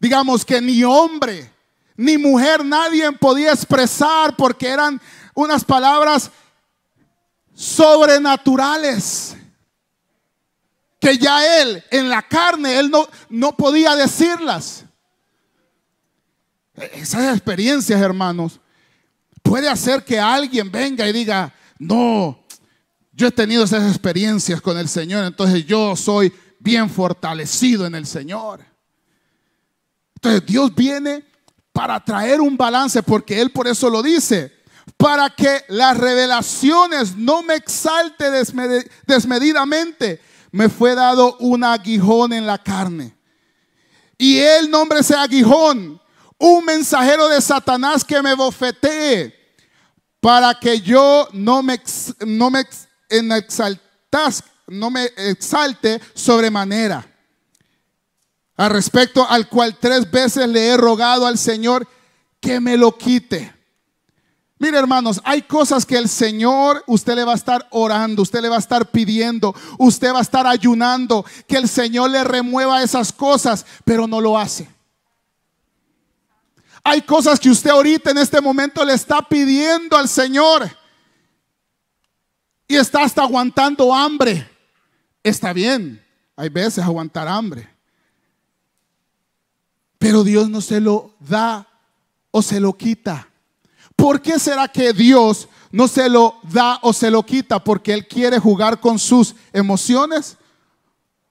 Digamos 0.00 0.44
que 0.44 0.60
ni 0.60 0.82
hombre, 0.82 1.48
ni 1.96 2.18
mujer, 2.18 2.64
nadie 2.64 3.12
podía 3.12 3.52
expresar 3.52 4.34
porque 4.34 4.66
eran 4.66 5.00
unas 5.32 5.64
palabras 5.64 6.32
sobrenaturales 7.54 9.36
que 11.00 11.16
ya 11.16 11.62
él 11.62 11.82
en 11.90 12.08
la 12.08 12.22
carne, 12.22 12.78
él 12.78 12.90
no, 12.90 13.08
no 13.30 13.56
podía 13.56 13.96
decirlas. 13.96 14.84
Esas 16.74 17.34
experiencias, 17.34 18.00
hermanos, 18.00 18.60
puede 19.42 19.68
hacer 19.68 20.04
que 20.04 20.20
alguien 20.20 20.70
venga 20.70 21.08
y 21.08 21.12
diga, 21.12 21.52
no, 21.78 22.44
yo 23.12 23.28
he 23.28 23.32
tenido 23.32 23.64
esas 23.64 23.88
experiencias 23.88 24.60
con 24.60 24.78
el 24.78 24.88
Señor, 24.88 25.24
entonces 25.24 25.64
yo 25.66 25.96
soy 25.96 26.32
bien 26.58 26.88
fortalecido 26.88 27.86
en 27.86 27.94
el 27.94 28.06
Señor. 28.06 28.64
Entonces 30.16 30.44
Dios 30.46 30.74
viene 30.74 31.24
para 31.72 32.02
traer 32.04 32.42
un 32.42 32.56
balance, 32.56 33.02
porque 33.02 33.40
Él 33.40 33.50
por 33.50 33.66
eso 33.66 33.88
lo 33.88 34.02
dice 34.02 34.59
para 34.96 35.30
que 35.30 35.64
las 35.68 35.96
revelaciones 35.96 37.16
no 37.16 37.42
me 37.42 37.54
exalte 37.54 38.26
desmedidamente, 39.06 40.20
me 40.52 40.68
fue 40.68 40.94
dado 40.94 41.36
un 41.38 41.64
aguijón 41.64 42.32
en 42.32 42.46
la 42.46 42.58
carne. 42.58 43.16
Y 44.18 44.38
el 44.38 44.70
nombre 44.70 45.02
sea 45.02 45.22
aguijón, 45.22 46.00
un 46.38 46.64
mensajero 46.64 47.28
de 47.28 47.40
Satanás 47.40 48.04
que 48.04 48.20
me 48.22 48.34
bofetee, 48.34 49.34
para 50.20 50.54
que 50.58 50.80
yo 50.80 51.28
no 51.32 51.62
me, 51.62 51.80
no 52.26 52.50
me 52.50 52.66
no 54.68 54.90
me 54.90 55.04
exalte 55.16 56.00
sobremanera. 56.14 57.06
Al 58.56 58.70
respecto 58.70 59.26
al 59.26 59.48
cual 59.48 59.78
tres 59.78 60.10
veces 60.10 60.46
le 60.46 60.68
he 60.68 60.76
rogado 60.76 61.26
al 61.26 61.38
Señor 61.38 61.88
que 62.40 62.60
me 62.60 62.76
lo 62.76 62.96
quite. 62.96 63.59
Mire 64.60 64.76
hermanos, 64.76 65.22
hay 65.24 65.40
cosas 65.40 65.86
que 65.86 65.96
el 65.96 66.06
Señor, 66.06 66.84
usted 66.86 67.14
le 67.14 67.24
va 67.24 67.32
a 67.32 67.36
estar 67.36 67.66
orando, 67.70 68.20
usted 68.20 68.42
le 68.42 68.50
va 68.50 68.56
a 68.56 68.58
estar 68.58 68.90
pidiendo, 68.90 69.54
usted 69.78 70.12
va 70.12 70.18
a 70.18 70.22
estar 70.22 70.46
ayunando, 70.46 71.24
que 71.48 71.56
el 71.56 71.66
Señor 71.66 72.10
le 72.10 72.22
remueva 72.22 72.82
esas 72.82 73.10
cosas, 73.10 73.64
pero 73.86 74.06
no 74.06 74.20
lo 74.20 74.38
hace. 74.38 74.68
Hay 76.84 77.00
cosas 77.00 77.40
que 77.40 77.48
usted 77.48 77.70
ahorita 77.70 78.10
en 78.10 78.18
este 78.18 78.38
momento 78.42 78.84
le 78.84 78.92
está 78.92 79.26
pidiendo 79.26 79.96
al 79.96 80.10
Señor 80.10 80.70
y 82.68 82.76
está 82.76 83.02
hasta 83.02 83.22
aguantando 83.22 83.94
hambre. 83.94 84.46
Está 85.22 85.54
bien, 85.54 86.04
hay 86.36 86.50
veces 86.50 86.84
aguantar 86.84 87.26
hambre. 87.28 87.66
Pero 89.98 90.22
Dios 90.22 90.50
no 90.50 90.60
se 90.60 90.82
lo 90.82 91.14
da 91.18 91.66
o 92.30 92.42
se 92.42 92.60
lo 92.60 92.74
quita. 92.74 93.29
¿Por 94.00 94.22
qué 94.22 94.38
será 94.38 94.66
que 94.66 94.94
Dios 94.94 95.46
no 95.70 95.86
se 95.86 96.08
lo 96.08 96.38
da 96.42 96.78
o 96.82 96.92
se 96.92 97.10
lo 97.10 97.24
quita? 97.24 97.62
¿Porque 97.62 97.92
Él 97.92 98.08
quiere 98.08 98.38
jugar 98.38 98.80
con 98.80 98.98
sus 98.98 99.34
emociones 99.52 100.38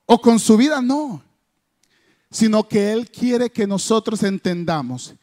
o 0.05 0.21
con 0.21 0.39
su 0.39 0.55
vida? 0.55 0.79
No. 0.79 1.21
Sino 2.29 2.67
que 2.67 2.91
Él 2.91 3.09
quiere 3.09 3.49
que 3.49 3.65
nosotros 3.65 4.21
entendamos 4.21 5.15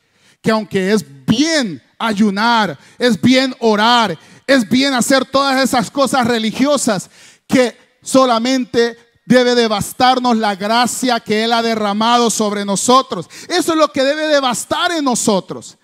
que 0.42 0.52
aunque 0.52 0.92
es 0.92 1.04
bien 1.26 1.82
ayunar, 1.98 2.78
es 2.98 3.20
bien 3.20 3.54
orar, 3.58 4.16
es 4.46 4.68
bien 4.68 4.94
hacer 4.94 5.24
todas 5.24 5.60
esas 5.60 5.90
cosas 5.90 6.24
religiosas, 6.24 7.10
que 7.48 7.76
solamente 8.00 8.96
debe 9.24 9.56
de 9.56 9.66
bastarnos 9.66 10.36
la 10.36 10.54
gracia 10.54 11.18
que 11.18 11.42
Él 11.42 11.52
ha 11.52 11.62
derramado 11.62 12.30
sobre 12.30 12.64
nosotros. 12.64 13.28
Eso 13.48 13.72
es 13.72 13.78
lo 13.78 13.90
que 13.90 14.04
debe 14.04 14.28
de 14.28 14.38
bastar 14.38 14.92
en 14.92 15.04
nosotros 15.04 15.78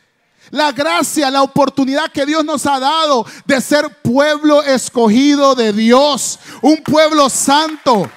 la 0.53 0.71
gracia, 0.71 1.31
la 1.31 1.43
oportunidad 1.43 2.13
que 2.13 2.27
Dios 2.27 2.45
nos 2.45 2.67
ha 2.67 2.79
dado 2.79 3.27
de 3.47 3.61
ser 3.61 3.89
pueblo 4.03 4.63
escogido 4.63 5.55
de 5.55 5.73
Dios, 5.73 6.39
un 6.61 6.77
pueblo 6.83 7.29
santo. 7.31 8.09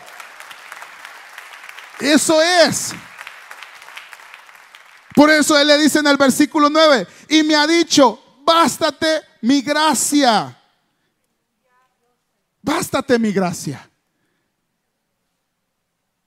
Eso 2.00 2.42
es. 2.42 2.94
Por 5.16 5.30
eso 5.30 5.58
Él 5.58 5.68
le 5.68 5.78
dice 5.78 6.00
en 6.00 6.08
el 6.08 6.18
versículo 6.18 6.70
9, 6.70 7.08
y 7.30 7.42
me 7.44 7.56
ha 7.56 7.66
dicho, 7.66 8.22
bástate 8.44 9.22
mi 9.42 9.62
gracia. 9.62 10.62
Bástate 12.62 13.18
mi 13.18 13.32
gracia. 13.32 13.90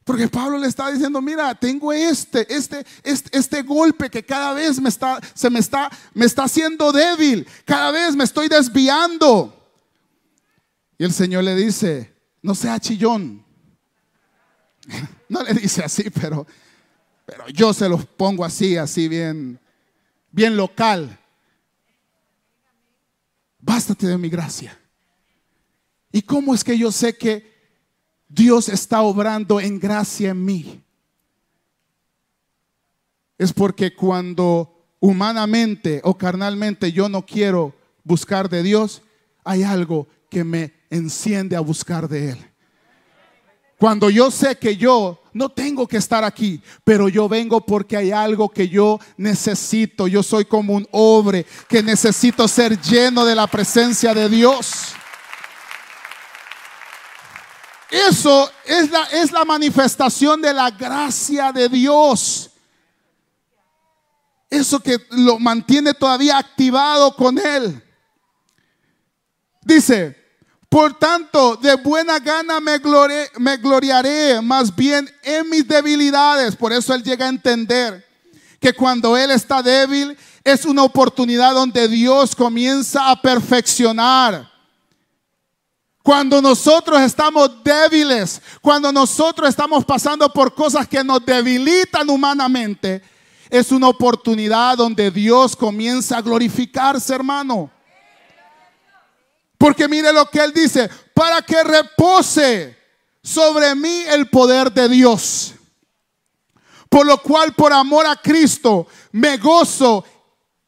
Porque 0.08 0.26
Pablo 0.26 0.56
le 0.56 0.68
está 0.68 0.90
diciendo, 0.90 1.20
mira, 1.20 1.54
tengo 1.54 1.92
este, 1.92 2.46
este, 2.48 2.82
este, 3.02 3.36
este, 3.36 3.60
golpe 3.60 4.08
que 4.08 4.24
cada 4.24 4.54
vez 4.54 4.80
me 4.80 4.88
está, 4.88 5.20
se 5.34 5.50
me 5.50 5.58
está, 5.58 5.90
me 6.14 6.24
está 6.24 6.44
haciendo 6.44 6.92
débil. 6.92 7.46
Cada 7.66 7.90
vez 7.90 8.16
me 8.16 8.24
estoy 8.24 8.48
desviando. 8.48 9.70
Y 10.96 11.04
el 11.04 11.12
Señor 11.12 11.44
le 11.44 11.54
dice, 11.54 12.16
no 12.40 12.54
sea 12.54 12.80
chillón. 12.80 13.44
No 15.28 15.42
le 15.42 15.52
dice 15.52 15.84
así, 15.84 16.08
pero, 16.08 16.46
pero 17.26 17.46
yo 17.50 17.74
se 17.74 17.86
los 17.86 18.06
pongo 18.06 18.46
así, 18.46 18.78
así 18.78 19.08
bien, 19.08 19.60
bien 20.30 20.56
local. 20.56 21.20
Bástate 23.58 24.06
de 24.06 24.16
mi 24.16 24.30
gracia. 24.30 24.80
¿Y 26.10 26.22
cómo 26.22 26.54
es 26.54 26.64
que 26.64 26.78
yo 26.78 26.90
sé 26.90 27.14
que 27.14 27.57
Dios 28.28 28.68
está 28.68 29.02
obrando 29.02 29.60
en 29.60 29.78
gracia 29.78 30.30
en 30.30 30.44
mí. 30.44 30.84
Es 33.38 33.52
porque 33.52 33.94
cuando 33.94 34.74
humanamente 35.00 36.00
o 36.04 36.16
carnalmente 36.18 36.92
yo 36.92 37.08
no 37.08 37.24
quiero 37.24 37.74
buscar 38.04 38.48
de 38.48 38.62
Dios, 38.62 39.02
hay 39.44 39.62
algo 39.62 40.08
que 40.28 40.44
me 40.44 40.72
enciende 40.90 41.56
a 41.56 41.60
buscar 41.60 42.08
de 42.08 42.30
Él. 42.30 42.38
Cuando 43.78 44.10
yo 44.10 44.30
sé 44.30 44.56
que 44.56 44.76
yo 44.76 45.22
no 45.32 45.48
tengo 45.50 45.86
que 45.86 45.98
estar 45.98 46.24
aquí, 46.24 46.60
pero 46.82 47.08
yo 47.08 47.28
vengo 47.28 47.64
porque 47.64 47.96
hay 47.96 48.10
algo 48.10 48.48
que 48.48 48.68
yo 48.68 48.98
necesito. 49.16 50.08
Yo 50.08 50.24
soy 50.24 50.44
como 50.44 50.74
un 50.74 50.86
hombre 50.90 51.46
que 51.68 51.80
necesito 51.80 52.48
ser 52.48 52.80
lleno 52.80 53.24
de 53.24 53.36
la 53.36 53.46
presencia 53.46 54.12
de 54.12 54.28
Dios. 54.28 54.94
Eso 57.90 58.50
es 58.64 58.90
la, 58.90 59.04
es 59.04 59.32
la 59.32 59.44
manifestación 59.44 60.42
de 60.42 60.52
la 60.52 60.70
gracia 60.70 61.52
de 61.52 61.68
Dios. 61.68 62.50
Eso 64.50 64.80
que 64.80 64.98
lo 65.10 65.38
mantiene 65.38 65.94
todavía 65.94 66.38
activado 66.38 67.14
con 67.14 67.38
Él. 67.38 67.82
Dice, 69.62 70.16
por 70.68 70.98
tanto, 70.98 71.56
de 71.56 71.76
buena 71.76 72.18
gana 72.18 72.60
me, 72.60 72.78
me 73.38 73.56
gloriaré 73.56 74.40
más 74.42 74.74
bien 74.74 75.10
en 75.22 75.48
mis 75.48 75.66
debilidades. 75.66 76.56
Por 76.56 76.72
eso 76.72 76.94
Él 76.94 77.02
llega 77.02 77.26
a 77.26 77.30
entender 77.30 78.06
que 78.60 78.74
cuando 78.74 79.16
Él 79.16 79.30
está 79.30 79.62
débil 79.62 80.16
es 80.44 80.64
una 80.66 80.82
oportunidad 80.82 81.54
donde 81.54 81.88
Dios 81.88 82.34
comienza 82.34 83.10
a 83.10 83.20
perfeccionar 83.20 84.57
cuando 86.08 86.40
nosotros 86.40 87.02
estamos 87.02 87.62
débiles, 87.62 88.40
cuando 88.62 88.90
nosotros 88.90 89.46
estamos 89.46 89.84
pasando 89.84 90.32
por 90.32 90.54
cosas 90.54 90.88
que 90.88 91.04
nos 91.04 91.22
debilitan 91.22 92.08
humanamente, 92.08 93.02
es 93.50 93.70
una 93.72 93.88
oportunidad 93.88 94.78
donde 94.78 95.10
Dios 95.10 95.54
comienza 95.54 96.16
a 96.16 96.22
glorificarse, 96.22 97.14
hermano. 97.14 97.70
Porque 99.58 99.86
mire 99.86 100.10
lo 100.10 100.24
que 100.30 100.38
Él 100.38 100.54
dice, 100.54 100.88
para 101.12 101.42
que 101.42 101.62
repose 101.62 102.74
sobre 103.22 103.74
mí 103.74 104.04
el 104.08 104.30
poder 104.30 104.72
de 104.72 104.88
Dios. 104.88 105.52
Por 106.88 107.04
lo 107.04 107.20
cual, 107.20 107.52
por 107.52 107.70
amor 107.70 108.06
a 108.06 108.16
Cristo, 108.16 108.86
me 109.12 109.36
gozo 109.36 110.06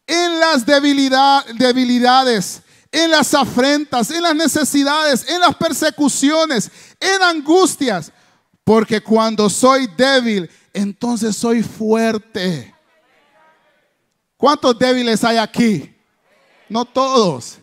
en 0.07 0.39
las 0.39 0.67
debilidades 0.67 2.63
en 2.93 3.11
las 3.11 3.35
afrentas, 3.35 4.11
en 4.11 4.23
las 4.23 4.35
necesidades, 4.35 5.29
en 5.29 5.41
las 5.41 5.55
persecuciones, 5.57 6.71
en 6.99 7.23
angustias. 7.23 8.13
Porque 8.65 9.01
cuando 9.01 9.49
soy 9.49 9.87
débil, 9.97 10.51
entonces 10.73 11.37
soy 11.37 11.63
fuerte. 11.63 12.75
¿Cuántos 14.37 14.79
débiles 14.79 15.23
hay 15.25 15.37
aquí? 15.37 15.95
No 16.69 16.85
todos. 16.85 17.59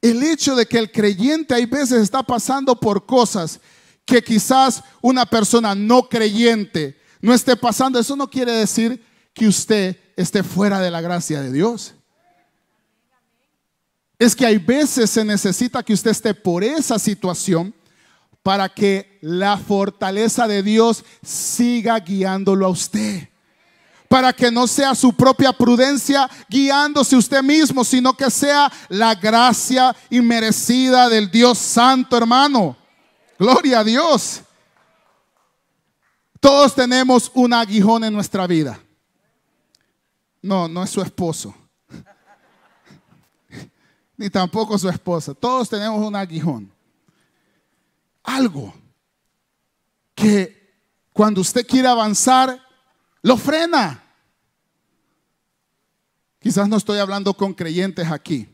El 0.00 0.22
hecho 0.22 0.54
de 0.54 0.66
que 0.66 0.78
el 0.78 0.92
creyente 0.92 1.54
hay 1.54 1.66
veces 1.66 2.02
está 2.02 2.22
pasando 2.22 2.78
por 2.78 3.04
cosas 3.04 3.60
que 4.04 4.22
quizás 4.22 4.82
una 5.02 5.26
persona 5.26 5.74
no 5.74 6.08
creyente 6.08 6.98
no 7.20 7.34
esté 7.34 7.56
pasando, 7.56 7.98
eso 7.98 8.16
no 8.16 8.28
quiere 8.28 8.52
decir 8.52 9.04
que 9.34 9.48
usted 9.48 9.96
esté 10.16 10.42
fuera 10.42 10.80
de 10.80 10.90
la 10.90 11.00
gracia 11.00 11.40
de 11.40 11.52
Dios 11.52 11.94
es 14.18 14.34
que 14.34 14.44
hay 14.44 14.58
veces 14.58 15.10
se 15.10 15.24
necesita 15.24 15.82
que 15.82 15.92
usted 15.92 16.10
esté 16.10 16.34
por 16.34 16.64
esa 16.64 16.98
situación 16.98 17.72
para 18.42 18.68
que 18.68 19.18
la 19.20 19.56
fortaleza 19.56 20.48
de 20.48 20.62
Dios 20.62 21.04
siga 21.22 21.98
guiándolo 22.00 22.66
a 22.66 22.70
usted. 22.70 23.28
Para 24.08 24.32
que 24.32 24.50
no 24.50 24.66
sea 24.66 24.94
su 24.94 25.12
propia 25.12 25.52
prudencia 25.52 26.28
guiándose 26.48 27.14
usted 27.14 27.42
mismo, 27.42 27.84
sino 27.84 28.14
que 28.14 28.30
sea 28.30 28.72
la 28.88 29.14
gracia 29.14 29.94
inmerecida 30.08 31.08
del 31.10 31.30
Dios 31.30 31.58
Santo, 31.58 32.16
hermano. 32.16 32.76
Gloria 33.38 33.80
a 33.80 33.84
Dios. 33.84 34.40
Todos 36.40 36.74
tenemos 36.74 37.30
un 37.34 37.52
aguijón 37.52 38.02
en 38.02 38.14
nuestra 38.14 38.46
vida. 38.46 38.80
No, 40.40 40.66
no 40.68 40.82
es 40.82 40.90
su 40.90 41.02
esposo 41.02 41.54
ni 44.18 44.28
tampoco 44.28 44.76
su 44.76 44.88
esposa. 44.88 45.32
Todos 45.32 45.70
tenemos 45.70 46.04
un 46.04 46.14
aguijón. 46.14 46.70
Algo 48.24 48.74
que 50.14 50.58
cuando 51.12 51.40
usted 51.40 51.66
quiere 51.66 51.88
avanzar, 51.88 52.60
lo 53.22 53.36
frena. 53.36 54.04
Quizás 56.40 56.68
no 56.68 56.76
estoy 56.76 56.98
hablando 56.98 57.32
con 57.32 57.54
creyentes 57.54 58.10
aquí. 58.10 58.48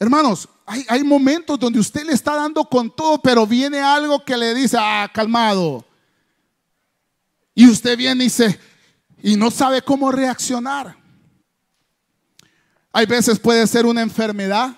Hermanos, 0.00 0.48
hay, 0.64 1.02
momentos 1.02 1.58
donde 1.58 1.80
usted 1.80 2.04
le 2.04 2.12
está 2.12 2.34
dando 2.34 2.64
con 2.64 2.94
todo, 2.94 3.20
pero 3.20 3.46
viene 3.46 3.80
algo 3.80 4.24
que 4.24 4.36
le 4.36 4.54
dice, 4.54 4.76
ah, 4.78 5.10
calmado. 5.12 5.84
Y 7.54 7.68
usted 7.68 7.96
viene 7.96 8.24
y 8.24 8.26
dice, 8.28 8.58
y 9.22 9.36
no 9.36 9.50
sabe 9.50 9.82
cómo 9.82 10.12
reaccionar. 10.12 10.96
Hay 12.98 13.06
veces 13.06 13.38
puede 13.38 13.64
ser 13.68 13.86
una 13.86 14.02
enfermedad. 14.02 14.76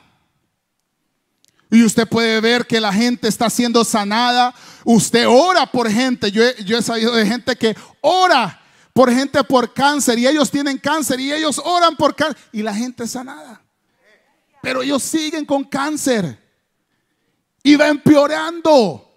Y 1.71 1.83
usted 1.83 2.07
puede 2.07 2.39
ver 2.43 2.67
que 2.67 2.79
la 2.79 2.93
gente 2.93 3.27
está 3.27 3.49
siendo 3.49 3.83
sanada. 3.83 4.55
Usted 4.85 5.27
ora 5.27 5.65
por 5.65 5.91
gente. 5.91 6.31
Yo 6.31 6.45
he, 6.45 6.63
yo 6.63 6.83
sabido 6.83 7.15
de 7.17 7.25
gente 7.25 7.57
que 7.57 7.75
ora 8.03 8.61
por 8.93 9.11
gente 9.11 9.43
por 9.43 9.73
cáncer 9.73 10.19
y 10.19 10.27
ellos 10.27 10.51
tienen 10.51 10.77
cáncer 10.77 11.19
y 11.19 11.33
ellos 11.33 11.63
oran 11.65 11.97
por 11.97 12.15
cáncer 12.15 12.37
y 12.53 12.61
la 12.63 12.75
gente 12.75 13.05
es 13.05 13.13
sanada. 13.13 13.63
Pero 14.61 14.83
ellos 14.83 15.03
siguen 15.03 15.47
con 15.47 15.65
cáncer 15.65 16.39
y 17.63 17.75
va 17.75 17.89
empeorando. 17.89 19.11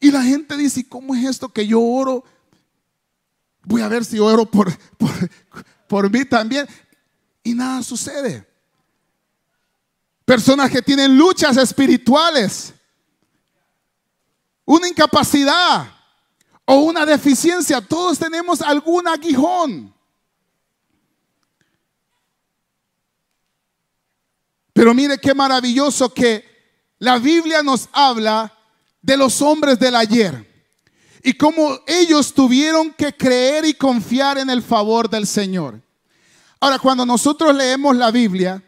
Y 0.00 0.10
la 0.10 0.24
gente 0.24 0.56
dice, 0.56 0.84
¿cómo 0.88 1.14
es 1.14 1.24
esto 1.24 1.48
que 1.48 1.64
yo 1.64 1.80
oro? 1.80 2.24
Voy 3.62 3.82
a 3.82 3.88
ver 3.88 4.04
si 4.04 4.18
oro 4.18 4.50
por, 4.50 4.76
por, 4.98 5.12
por 5.86 6.10
mí 6.10 6.24
también. 6.24 6.66
Y 7.46 7.54
nada 7.54 7.80
sucede. 7.80 8.44
Personas 10.24 10.68
que 10.68 10.82
tienen 10.82 11.16
luchas 11.16 11.56
espirituales, 11.56 12.74
una 14.64 14.88
incapacidad 14.88 15.88
o 16.64 16.74
una 16.80 17.06
deficiencia. 17.06 17.80
Todos 17.80 18.18
tenemos 18.18 18.60
algún 18.60 19.06
aguijón. 19.06 19.94
Pero 24.72 24.92
mire 24.92 25.16
qué 25.16 25.32
maravilloso 25.32 26.12
que 26.12 26.44
la 26.98 27.20
Biblia 27.20 27.62
nos 27.62 27.88
habla 27.92 28.52
de 29.00 29.16
los 29.16 29.40
hombres 29.40 29.78
del 29.78 29.94
ayer 29.94 30.74
y 31.22 31.34
cómo 31.34 31.78
ellos 31.86 32.34
tuvieron 32.34 32.92
que 32.92 33.16
creer 33.16 33.66
y 33.66 33.74
confiar 33.74 34.36
en 34.36 34.50
el 34.50 34.64
favor 34.64 35.08
del 35.08 35.28
Señor. 35.28 35.85
Ahora, 36.66 36.80
cuando 36.80 37.06
nosotros 37.06 37.54
leemos 37.54 37.94
la 37.94 38.10
Biblia, 38.10 38.60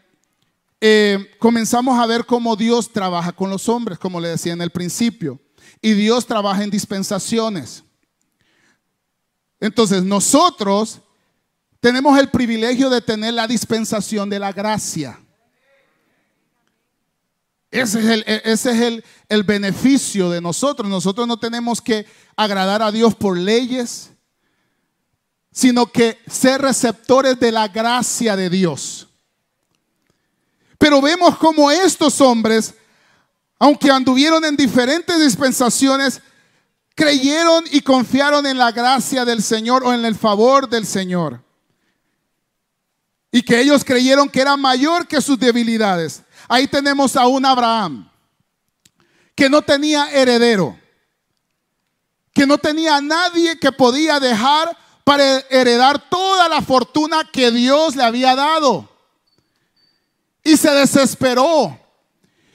eh, 0.79 1.31
comenzamos 1.37 1.99
a 1.99 2.05
ver 2.05 2.25
cómo 2.25 2.55
Dios 2.55 2.93
trabaja 2.93 3.33
con 3.33 3.49
los 3.49 3.67
hombres, 3.67 3.99
como 3.99 4.21
le 4.21 4.29
decía 4.29 4.53
en 4.53 4.61
el 4.61 4.69
principio. 4.69 5.37
Y 5.81 5.91
Dios 5.91 6.25
trabaja 6.25 6.63
en 6.63 6.69
dispensaciones. 6.69 7.83
Entonces, 9.59 10.01
nosotros 10.01 11.01
tenemos 11.81 12.17
el 12.17 12.29
privilegio 12.29 12.89
de 12.89 13.01
tener 13.01 13.33
la 13.33 13.47
dispensación 13.47 14.29
de 14.29 14.39
la 14.39 14.53
gracia. 14.53 15.19
Ese 17.69 17.99
es, 17.99 18.05
el, 18.05 18.23
ese 18.25 18.71
es 18.71 18.79
el, 18.79 19.03
el, 19.27 19.43
beneficio 19.43 20.29
de 20.29 20.39
nosotros. 20.39 20.89
Nosotros 20.89 21.27
no 21.27 21.37
tenemos 21.37 21.81
que 21.81 22.05
agradar 22.37 22.81
a 22.81 22.93
Dios 22.93 23.13
por 23.13 23.37
leyes, 23.37 24.13
sino 25.51 25.87
que 25.87 26.19
ser 26.29 26.61
receptores 26.61 27.39
de 27.39 27.51
la 27.51 27.67
gracia 27.67 28.35
de 28.35 28.49
Dios. 28.49 29.07
Pero 30.77 31.01
vemos 31.01 31.37
como 31.37 31.69
estos 31.69 32.21
hombres, 32.21 32.73
aunque 33.59 33.91
anduvieron 33.91 34.45
en 34.45 34.55
diferentes 34.55 35.19
dispensaciones, 35.19 36.21
creyeron 36.95 37.65
y 37.71 37.81
confiaron 37.81 38.45
en 38.45 38.57
la 38.57 38.71
gracia 38.71 39.25
del 39.25 39.43
Señor 39.43 39.83
o 39.83 39.93
en 39.93 40.05
el 40.05 40.15
favor 40.15 40.69
del 40.69 40.85
Señor. 40.85 41.43
Y 43.31 43.41
que 43.41 43.59
ellos 43.59 43.83
creyeron 43.83 44.29
que 44.29 44.41
era 44.41 44.57
mayor 44.57 45.07
que 45.07 45.21
sus 45.21 45.37
debilidades. 45.37 46.23
Ahí 46.47 46.67
tenemos 46.67 47.15
a 47.15 47.27
un 47.27 47.45
Abraham 47.45 48.09
que 49.35 49.49
no 49.49 49.61
tenía 49.61 50.11
heredero, 50.11 50.77
que 52.33 52.45
no 52.45 52.57
tenía 52.57 52.99
nadie 52.99 53.57
que 53.59 53.71
podía 53.71 54.19
dejar 54.19 54.77
para 55.09 55.39
heredar 55.49 56.07
toda 56.07 56.47
la 56.47 56.61
fortuna 56.61 57.27
que 57.33 57.49
Dios 57.49 57.95
le 57.95 58.03
había 58.03 58.35
dado 58.35 58.87
y 60.43 60.55
se 60.55 60.69
desesperó. 60.69 61.75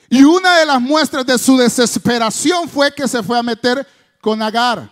Y 0.09 0.23
una 0.23 0.61
de 0.61 0.67
las 0.67 0.81
muestras 0.81 1.27
de 1.27 1.37
su 1.37 1.57
desesperación 1.57 2.69
fue 2.69 2.95
que 2.95 3.09
se 3.09 3.25
fue 3.25 3.37
a 3.37 3.43
meter 3.43 3.85
con 4.21 4.41
Agar. 4.41 4.89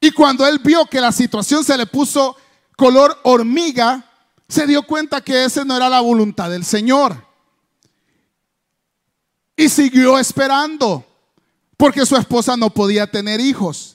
Y 0.00 0.10
cuando 0.12 0.46
él 0.46 0.58
vio 0.58 0.86
que 0.86 1.02
la 1.02 1.12
situación 1.12 1.62
se 1.62 1.76
le 1.76 1.84
puso 1.84 2.34
color 2.74 3.20
hormiga, 3.22 4.10
se 4.48 4.66
dio 4.66 4.82
cuenta 4.86 5.20
que 5.20 5.44
esa 5.44 5.66
no 5.66 5.76
era 5.76 5.90
la 5.90 6.00
voluntad 6.00 6.48
del 6.48 6.64
Señor. 6.64 7.26
Y 9.54 9.68
siguió 9.68 10.18
esperando, 10.18 11.04
porque 11.76 12.06
su 12.06 12.16
esposa 12.16 12.56
no 12.56 12.70
podía 12.70 13.06
tener 13.10 13.38
hijos. 13.38 13.91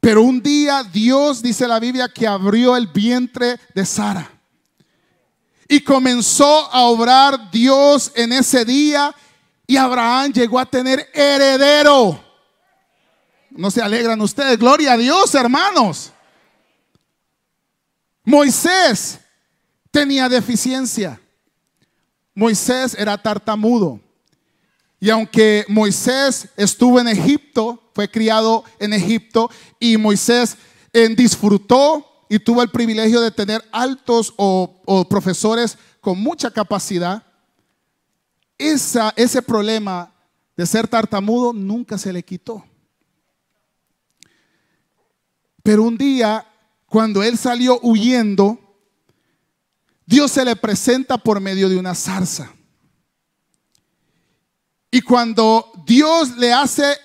Pero 0.00 0.22
un 0.22 0.42
día 0.42 0.84
Dios, 0.84 1.42
dice 1.42 1.66
la 1.66 1.80
Biblia, 1.80 2.08
que 2.08 2.26
abrió 2.26 2.76
el 2.76 2.86
vientre 2.86 3.58
de 3.74 3.84
Sara. 3.84 4.30
Y 5.68 5.80
comenzó 5.80 6.72
a 6.72 6.82
obrar 6.82 7.50
Dios 7.50 8.12
en 8.14 8.32
ese 8.32 8.64
día 8.64 9.14
y 9.66 9.76
Abraham 9.76 10.32
llegó 10.32 10.58
a 10.58 10.64
tener 10.64 11.10
heredero. 11.12 12.24
No 13.50 13.70
se 13.70 13.82
alegran 13.82 14.20
ustedes. 14.20 14.58
Gloria 14.58 14.94
a 14.94 14.96
Dios, 14.96 15.34
hermanos. 15.34 16.12
Moisés 18.24 19.18
tenía 19.90 20.28
deficiencia. 20.28 21.20
Moisés 22.34 22.94
era 22.98 23.18
tartamudo. 23.18 24.00
Y 25.00 25.10
aunque 25.10 25.64
Moisés 25.68 26.48
estuvo 26.56 26.98
en 27.00 27.08
Egipto, 27.08 27.87
fue 27.98 28.08
criado 28.08 28.62
en 28.78 28.92
Egipto 28.92 29.50
y 29.80 29.96
Moisés 29.96 30.56
disfrutó 31.16 32.26
y 32.28 32.38
tuvo 32.38 32.62
el 32.62 32.70
privilegio 32.70 33.20
de 33.20 33.32
tener 33.32 33.60
altos 33.72 34.32
o, 34.36 35.04
profesores 35.10 35.76
con 36.00 36.16
mucha 36.20 36.48
capacidad, 36.48 37.24
esa, 38.56 39.12
ese 39.16 39.42
problema 39.42 40.14
de 40.56 40.64
ser 40.64 40.86
tartamudo 40.86 41.52
nunca 41.52 41.98
se 41.98 42.12
le 42.12 42.22
quitó. 42.22 42.64
Pero 45.64 45.82
un 45.82 45.98
día, 45.98 46.46
cuando 46.86 47.20
él 47.24 47.36
salió 47.36 47.80
huyendo, 47.82 48.60
Dios 50.06 50.30
se 50.30 50.44
le 50.44 50.54
presenta 50.54 51.18
por 51.18 51.40
medio 51.40 51.68
de 51.68 51.76
una 51.76 51.96
zarza. 51.96 52.54
Y 54.88 55.00
cuando 55.00 55.72
Dios 55.84 56.36
le 56.36 56.52
hace 56.52 56.96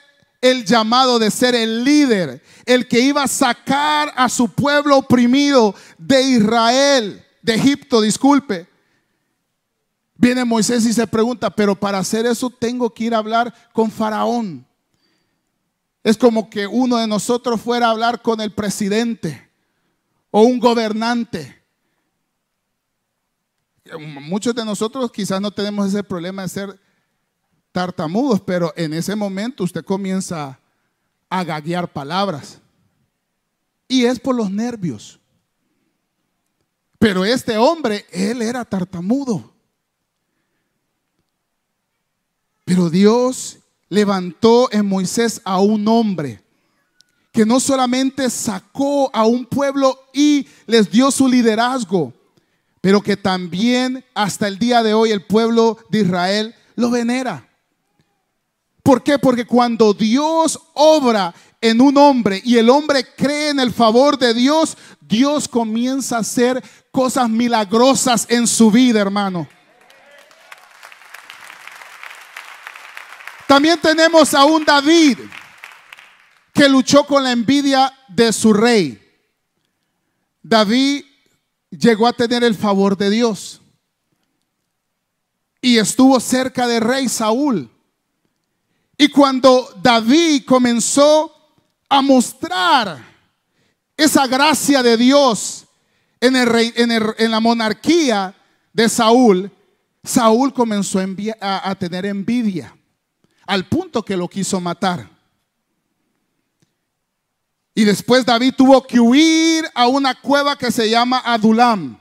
el 0.44 0.66
llamado 0.66 1.20
de 1.20 1.32
ser 1.32 1.56
el 1.56 1.86
líder, 1.86 2.44
el 2.66 2.86
que 2.90 3.00
iba 3.00 3.24
a 3.24 3.30
sacar 3.30 4.12
a 4.14 4.28
su 4.28 4.50
pueblo 4.50 4.98
oprimido 4.98 5.74
de 5.98 6.22
Israel, 6.22 7.26
de 7.42 7.56
Egipto, 7.56 8.02
disculpe. 8.02 8.68
Viene 10.18 10.44
Moisés 10.44 10.86
y 10.86 10.92
se 10.92 11.08
pregunta, 11.08 11.50
pero 11.50 11.76
para 11.76 12.00
hacer 12.00 12.26
eso 12.26 12.50
tengo 12.50 12.94
que 12.94 13.06
ir 13.06 13.16
a 13.16 13.20
hablar 13.20 13.54
con 13.72 13.90
Faraón. 13.90 14.68
Es 16.04 16.18
como 16.18 16.50
que 16.50 16.68
uno 16.68 16.98
de 16.98 17.08
nosotros 17.08 17.62
fuera 17.62 17.88
a 17.88 17.92
hablar 17.92 18.22
con 18.22 18.42
el 18.42 18.52
presidente 18.52 19.50
o 20.30 20.42
un 20.42 20.60
gobernante. 20.60 21.64
Muchos 23.98 24.54
de 24.54 24.66
nosotros 24.66 25.10
quizás 25.10 25.40
no 25.40 25.52
tenemos 25.52 25.88
ese 25.88 26.04
problema 26.04 26.42
de 26.42 26.50
ser 26.50 26.83
tartamudos, 27.74 28.40
pero 28.40 28.72
en 28.78 28.94
ese 28.94 29.16
momento 29.18 29.66
usted 29.66 29.84
comienza 29.84 30.58
a 31.30 31.44
gaguear 31.44 31.92
palabras. 31.92 32.62
Y 33.90 34.06
es 34.06 34.20
por 34.20 34.36
los 34.36 34.50
nervios. 34.50 35.20
Pero 37.00 37.26
este 37.26 37.58
hombre, 37.58 38.06
él 38.12 38.42
era 38.42 38.64
tartamudo. 38.64 39.52
Pero 42.64 42.90
Dios 42.90 43.58
levantó 43.90 44.72
en 44.72 44.86
Moisés 44.86 45.42
a 45.44 45.60
un 45.60 45.86
hombre 45.88 46.42
que 47.34 47.46
no 47.46 47.60
solamente 47.60 48.30
sacó 48.30 49.10
a 49.14 49.26
un 49.26 49.46
pueblo 49.46 50.00
y 50.14 50.48
les 50.68 50.90
dio 50.92 51.10
su 51.10 51.28
liderazgo, 51.28 52.14
pero 52.80 53.02
que 53.02 53.18
también 53.18 54.06
hasta 54.14 54.48
el 54.48 54.60
día 54.60 54.84
de 54.84 54.94
hoy 54.94 55.10
el 55.10 55.26
pueblo 55.26 55.80
de 55.90 56.02
Israel 56.02 56.56
lo 56.76 56.92
venera. 56.92 57.50
¿Por 58.84 59.02
qué? 59.02 59.18
Porque 59.18 59.46
cuando 59.46 59.94
Dios 59.94 60.60
obra 60.74 61.34
en 61.62 61.80
un 61.80 61.98
hombre 61.98 62.42
y 62.44 62.58
el 62.58 62.70
hombre 62.70 63.08
cree 63.16 63.50
en 63.50 63.62
el 63.62 63.72
favor 63.72 64.18
de 64.20 64.34
Dios, 64.34 64.78
Dios 65.00 65.48
comienza 65.48 66.18
a 66.18 66.20
hacer 66.20 66.62
cosas 66.92 67.30
milagrosas 67.30 68.26
en 68.30 68.46
su 68.46 68.70
vida, 68.70 69.00
hermano. 69.00 69.48
También 73.48 73.80
tenemos 73.80 74.34
a 74.34 74.44
un 74.46 74.66
David 74.66 75.20
que 76.54 76.68
luchó 76.68 77.06
con 77.06 77.24
la 77.24 77.32
envidia 77.32 77.92
de 78.10 78.34
su 78.34 78.54
rey. 78.54 79.00
David 80.42 81.06
llegó 81.70 82.06
a 82.06 82.14
tener 82.14 82.44
el 82.44 82.56
favor 82.56 82.98
de 82.98 83.10
Dios 83.10 83.62
y 85.62 85.78
estuvo 85.78 86.20
cerca 86.20 86.68
de 86.68 86.82
rey 86.82 87.08
Saúl. 87.08 87.73
Y 89.04 89.10
cuando 89.10 89.68
David 89.82 90.46
comenzó 90.46 91.30
a 91.90 92.02
mostrar 92.02 93.04
esa 93.98 94.26
gracia 94.28 94.82
de 94.82 94.96
Dios 94.96 95.66
en, 96.22 96.38
el 96.38 97.14
en, 97.18 97.30
la 97.30 97.42
monarquía 97.42 98.34
de 98.72 98.88
Saúl, 98.88 99.52
Saúl 100.06 100.54
comenzó 100.54 101.00
a, 101.42 101.76
tener 101.76 102.06
envidia 102.06 102.74
al 103.46 103.68
punto 103.68 104.06
que 104.06 104.16
lo 104.16 104.30
quiso 104.30 104.62
matar. 104.62 105.10
Y 107.76 107.84
después 107.84 108.26
David 108.26 108.54
tuvo 108.56 108.88
que 108.88 109.02
huir 109.02 109.70
a 109.76 109.88
una 109.88 110.16
cueva 110.16 110.58
que 110.58 110.72
se 110.72 110.90
llama 110.90 111.22
Adulam. 111.26 112.00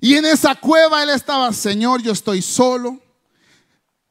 Y 0.00 0.14
en 0.14 0.24
esa 0.24 0.54
cueva 0.54 1.02
él 1.02 1.10
estaba, 1.10 1.52
Señor, 1.52 2.00
yo 2.00 2.12
estoy 2.12 2.40
solo. 2.40 2.98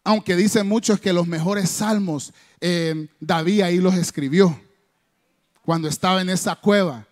Aunque 0.08 0.38
dicen 0.38 0.70
muchos 0.70 1.02
que 1.02 1.12
los 1.12 1.28
mejores 1.28 1.70
salmos 1.70 2.32
eh, 2.62 3.10
David 3.20 3.60
ahí 3.60 3.78
los 3.78 3.94
escribió 3.94 4.58
cuando 5.64 5.90
estaba 5.90 6.22
en 6.22 6.30
esa 6.30 6.56
cueva. 6.56 7.06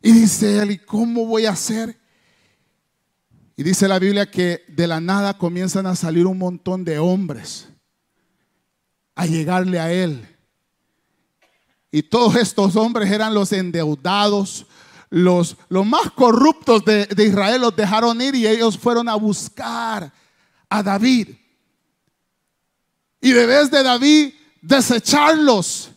Y 0.00 0.12
dice 0.12 0.60
él, 0.60 0.70
¿y 0.70 0.78
cómo 0.78 1.26
voy 1.26 1.44
a 1.44 1.50
hacer? 1.50 2.00
Y 3.54 3.62
dice 3.62 3.86
la 3.86 3.98
Biblia 3.98 4.30
que 4.30 4.64
de 4.66 4.86
la 4.86 4.98
nada 4.98 5.36
comienzan 5.36 5.86
a 5.86 5.94
salir 5.94 6.26
un 6.26 6.38
montón 6.38 6.86
de 6.86 6.98
hombres 6.98 7.68
a 9.14 9.26
llegarle 9.26 9.78
a 9.78 9.92
él. 9.92 10.26
Y 11.90 12.02
todos 12.02 12.34
estos 12.36 12.76
hombres 12.76 13.10
eran 13.10 13.34
los 13.34 13.52
endeudados, 13.52 14.64
los, 15.10 15.58
los 15.68 15.84
más 15.84 16.10
corruptos 16.12 16.82
de, 16.86 17.04
de 17.04 17.26
Israel, 17.26 17.60
los 17.60 17.76
dejaron 17.76 18.22
ir 18.22 18.34
y 18.36 18.46
ellos 18.46 18.78
fueron 18.78 19.06
a 19.06 19.16
buscar 19.16 20.10
a 20.70 20.82
David. 20.82 21.41
Y 23.22 23.30
de 23.30 23.46
vez 23.46 23.70
de 23.70 23.84
David 23.84 24.34
desecharlos, 24.60 25.90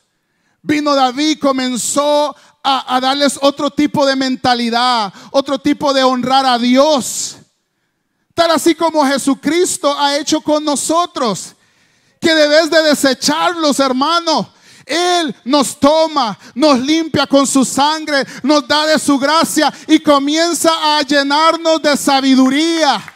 vino 0.62 0.94
David, 0.94 1.40
comenzó 1.40 2.36
a, 2.64 2.96
a, 2.96 3.02
darles 3.02 3.40
otro 3.42 3.72
tipo 3.72 4.06
de 4.06 4.16
mentalidad, 4.16 5.12
otro 5.32 5.58
tipo 5.58 5.92
de 5.92 6.04
honrar 6.04 6.46
a 6.46 6.60
Dios. 6.60 7.38
Tal 8.36 8.52
así 8.52 8.76
como 8.76 9.06
Jesucristo 9.06 9.98
ha 10.00 10.18
hecho 10.18 10.40
con 10.40 10.64
nosotros, 10.64 11.56
que 12.22 12.34
debes 12.34 12.70
de 12.70 12.84
desecharlos, 12.84 13.80
hermano. 13.80 14.54
Él 14.86 15.36
nos 15.46 15.80
toma, 15.80 16.38
nos 16.54 16.80
limpia 16.80 17.26
con 17.26 17.48
su 17.48 17.66
sangre, 17.66 18.24
nos 18.44 18.68
da 18.68 18.86
de 18.86 19.00
su 19.00 19.18
gracia 19.18 19.74
y 19.88 20.00
comienza 20.00 20.70
a 20.98 21.02
llenarnos 21.02 21.82
de 21.82 21.98
sabiduría. 21.98 23.15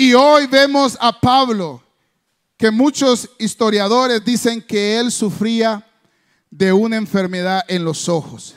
Y 0.00 0.14
hoy 0.14 0.46
vemos 0.46 0.96
a 0.98 1.20
Pablo, 1.20 1.82
que 2.56 2.70
muchos 2.70 3.28
historiadores 3.38 4.24
dicen 4.24 4.62
que 4.62 4.98
él 4.98 5.12
sufría 5.12 5.86
de 6.50 6.72
una 6.72 6.96
enfermedad 6.96 7.62
en 7.68 7.84
los 7.84 8.08
ojos. 8.08 8.54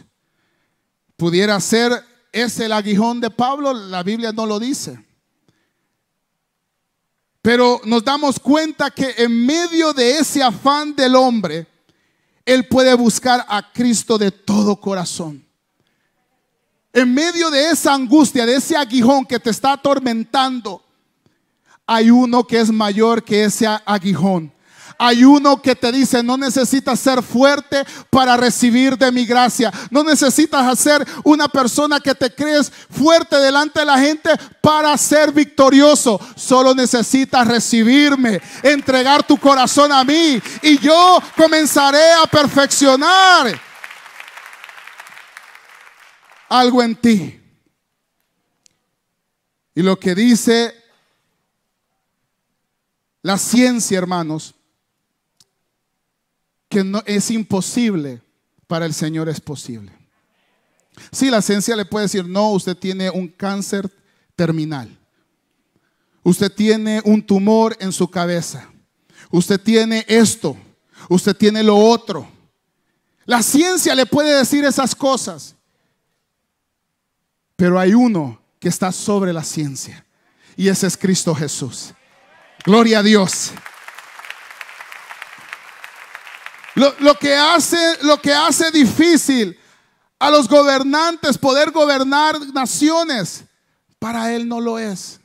Pudiera 1.17 1.59
ser 1.59 2.01
ese 2.31 2.67
el 2.67 2.71
aguijón 2.71 3.19
de 3.19 3.29
Pablo, 3.29 3.73
la 3.73 4.03
Biblia 4.03 4.31
no 4.31 4.45
lo 4.45 4.57
dice. 4.57 5.05
Pero 7.41 7.81
nos 7.83 8.05
damos 8.05 8.39
cuenta 8.39 8.89
que 8.89 9.13
en 9.17 9.45
medio 9.45 9.91
de 9.91 10.19
ese 10.19 10.41
afán 10.41 10.95
del 10.95 11.13
hombre, 11.13 11.67
él 12.45 12.69
puede 12.69 12.93
buscar 12.93 13.45
a 13.49 13.69
Cristo 13.73 14.17
de 14.17 14.31
todo 14.31 14.77
corazón. 14.77 15.45
En 16.93 17.13
medio 17.13 17.51
de 17.51 17.71
esa 17.71 17.93
angustia, 17.93 18.45
de 18.45 18.55
ese 18.55 18.77
aguijón 18.77 19.25
que 19.25 19.39
te 19.39 19.49
está 19.49 19.73
atormentando, 19.73 20.79
hay 21.85 22.09
uno 22.09 22.45
que 22.45 22.59
es 22.59 22.71
mayor 22.71 23.23
que 23.23 23.43
ese 23.43 23.67
aguijón. 23.85 24.53
Hay 24.97 25.23
uno 25.23 25.61
que 25.61 25.75
te 25.75 25.91
dice, 25.91 26.21
no 26.21 26.37
necesitas 26.37 26.99
ser 26.99 27.23
fuerte 27.23 27.83
para 28.09 28.37
recibir 28.37 28.97
de 28.97 29.11
mi 29.11 29.25
gracia. 29.25 29.71
No 29.89 30.03
necesitas 30.03 30.79
ser 30.79 31.05
una 31.23 31.47
persona 31.47 31.99
que 31.99 32.13
te 32.13 32.33
crees 32.33 32.71
fuerte 32.89 33.35
delante 33.37 33.79
de 33.79 33.85
la 33.85 33.97
gente 33.97 34.29
para 34.61 34.95
ser 34.97 35.31
victorioso. 35.31 36.19
Solo 36.35 36.75
necesitas 36.75 37.47
recibirme, 37.47 38.41
entregar 38.61 39.23
tu 39.23 39.37
corazón 39.37 39.91
a 39.91 40.03
mí 40.03 40.41
y 40.61 40.77
yo 40.77 41.19
comenzaré 41.35 42.13
a 42.13 42.27
perfeccionar 42.27 43.59
algo 46.49 46.83
en 46.83 46.95
ti. 46.95 47.39
Y 49.75 49.81
lo 49.81 49.97
que 49.97 50.13
dice 50.13 50.82
la 53.23 53.37
ciencia, 53.37 53.97
hermanos, 53.97 54.53
que 56.69 56.83
no 56.83 57.01
es 57.05 57.31
imposible, 57.31 58.21
para 58.67 58.85
el 58.85 58.93
Señor 58.93 59.29
es 59.29 59.39
posible. 59.39 59.91
Si 61.11 61.29
la 61.29 61.41
ciencia 61.41 61.75
le 61.75 61.85
puede 61.85 62.05
decir, 62.05 62.27
no, 62.27 62.51
usted 62.51 62.75
tiene 62.75 63.09
un 63.09 63.27
cáncer 63.27 63.89
terminal. 64.35 64.97
Usted 66.23 66.51
tiene 66.51 67.01
un 67.05 67.25
tumor 67.25 67.77
en 67.79 67.91
su 67.91 68.09
cabeza. 68.09 68.69
Usted 69.31 69.59
tiene 69.59 70.05
esto. 70.07 70.57
Usted 71.09 71.35
tiene 71.35 71.63
lo 71.63 71.77
otro. 71.77 72.27
La 73.25 73.41
ciencia 73.41 73.95
le 73.95 74.05
puede 74.05 74.37
decir 74.37 74.65
esas 74.65 74.95
cosas. 74.95 75.55
Pero 77.55 77.79
hay 77.79 77.93
uno 77.93 78.41
que 78.59 78.69
está 78.69 78.91
sobre 78.91 79.33
la 79.33 79.43
ciencia. 79.43 80.05
Y 80.55 80.67
ese 80.67 80.87
es 80.87 80.97
Cristo 80.97 81.33
Jesús. 81.35 81.93
Gloria 82.65 82.99
a 82.99 83.03
Dios. 83.03 83.51
Lo, 86.75 87.15
que 87.19 87.35
hace, 87.35 87.77
que 88.21 88.33
hace 88.33 88.71
difícil 88.71 89.59
a 90.17 90.31
los 90.31 90.47
gobernantes 90.47 91.37
poder 91.37 91.71
gobernar 91.71 92.39
naciones, 92.53 93.43
para 93.99 94.33
Él 94.33 94.47
no 94.47 94.59
lo 94.59 94.79
es. 94.79 95.19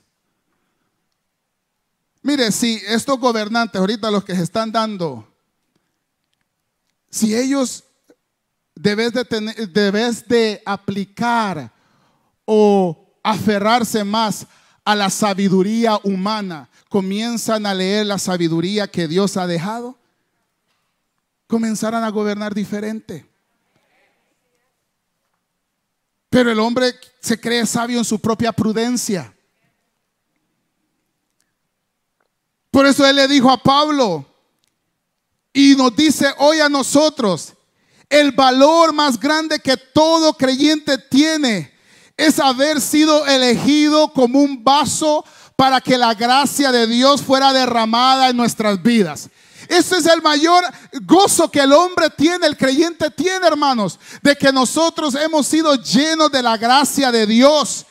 Mire, 2.22 2.52
si 2.52 2.82
estos 2.86 3.18
gobernantes, 3.18 3.80
ahorita 3.80 4.10
los 4.10 4.24
que 4.24 4.34
se 4.34 4.42
están 4.42 4.70
dando, 4.72 5.26
si 7.08 7.34
ellos 7.34 7.84
debes 8.74 9.12
de, 9.12 9.24
tener, 9.24 9.68
debes 9.70 10.26
de 10.28 10.60
aplicar 10.66 11.72
o 12.44 13.16
aferrarse 13.22 14.04
más 14.04 14.46
a 14.84 14.94
la 14.94 15.08
sabiduría 15.08 15.98
humana, 16.02 16.68
comienzan 16.88 17.66
a 17.66 17.74
leer 17.74 18.06
la 18.06 18.18
sabiduría 18.18 18.88
que 18.88 19.08
Dios 19.08 19.36
ha 19.36 19.46
dejado, 19.46 19.96
comenzarán 21.46 22.04
a 22.04 22.10
gobernar 22.10 22.54
diferente. 22.54 23.26
Pero 26.30 26.50
el 26.50 26.60
hombre 26.60 26.94
se 27.20 27.40
cree 27.40 27.66
sabio 27.66 27.98
en 27.98 28.04
su 28.04 28.18
propia 28.18 28.52
prudencia. 28.52 29.34
Por 32.70 32.86
eso 32.86 33.06
él 33.06 33.16
le 33.16 33.28
dijo 33.28 33.50
a 33.50 33.62
Pablo 33.62 34.26
y 35.52 35.74
nos 35.74 35.96
dice 35.96 36.32
hoy 36.38 36.60
a 36.60 36.68
nosotros, 36.68 37.54
el 38.08 38.32
valor 38.32 38.92
más 38.92 39.18
grande 39.18 39.58
que 39.58 39.76
todo 39.76 40.34
creyente 40.34 40.98
tiene 40.98 41.72
es 42.16 42.38
haber 42.38 42.80
sido 42.80 43.26
elegido 43.26 44.12
como 44.12 44.40
un 44.40 44.62
vaso 44.62 45.24
para 45.58 45.80
que 45.80 45.98
la 45.98 46.14
gracia 46.14 46.70
de 46.70 46.86
Dios 46.86 47.20
fuera 47.20 47.52
derramada 47.52 48.28
en 48.28 48.36
nuestras 48.36 48.80
vidas. 48.80 49.28
Ese 49.66 49.96
es 49.96 50.06
el 50.06 50.22
mayor 50.22 50.62
gozo 51.02 51.50
que 51.50 51.58
el 51.58 51.72
hombre 51.72 52.10
tiene, 52.10 52.46
el 52.46 52.56
creyente 52.56 53.10
tiene, 53.10 53.44
hermanos, 53.44 53.98
de 54.22 54.36
que 54.36 54.52
nosotros 54.52 55.16
hemos 55.16 55.48
sido 55.48 55.74
llenos 55.74 56.30
de 56.30 56.44
la 56.44 56.56
gracia 56.56 57.10
de 57.10 57.26
Dios. 57.26 57.86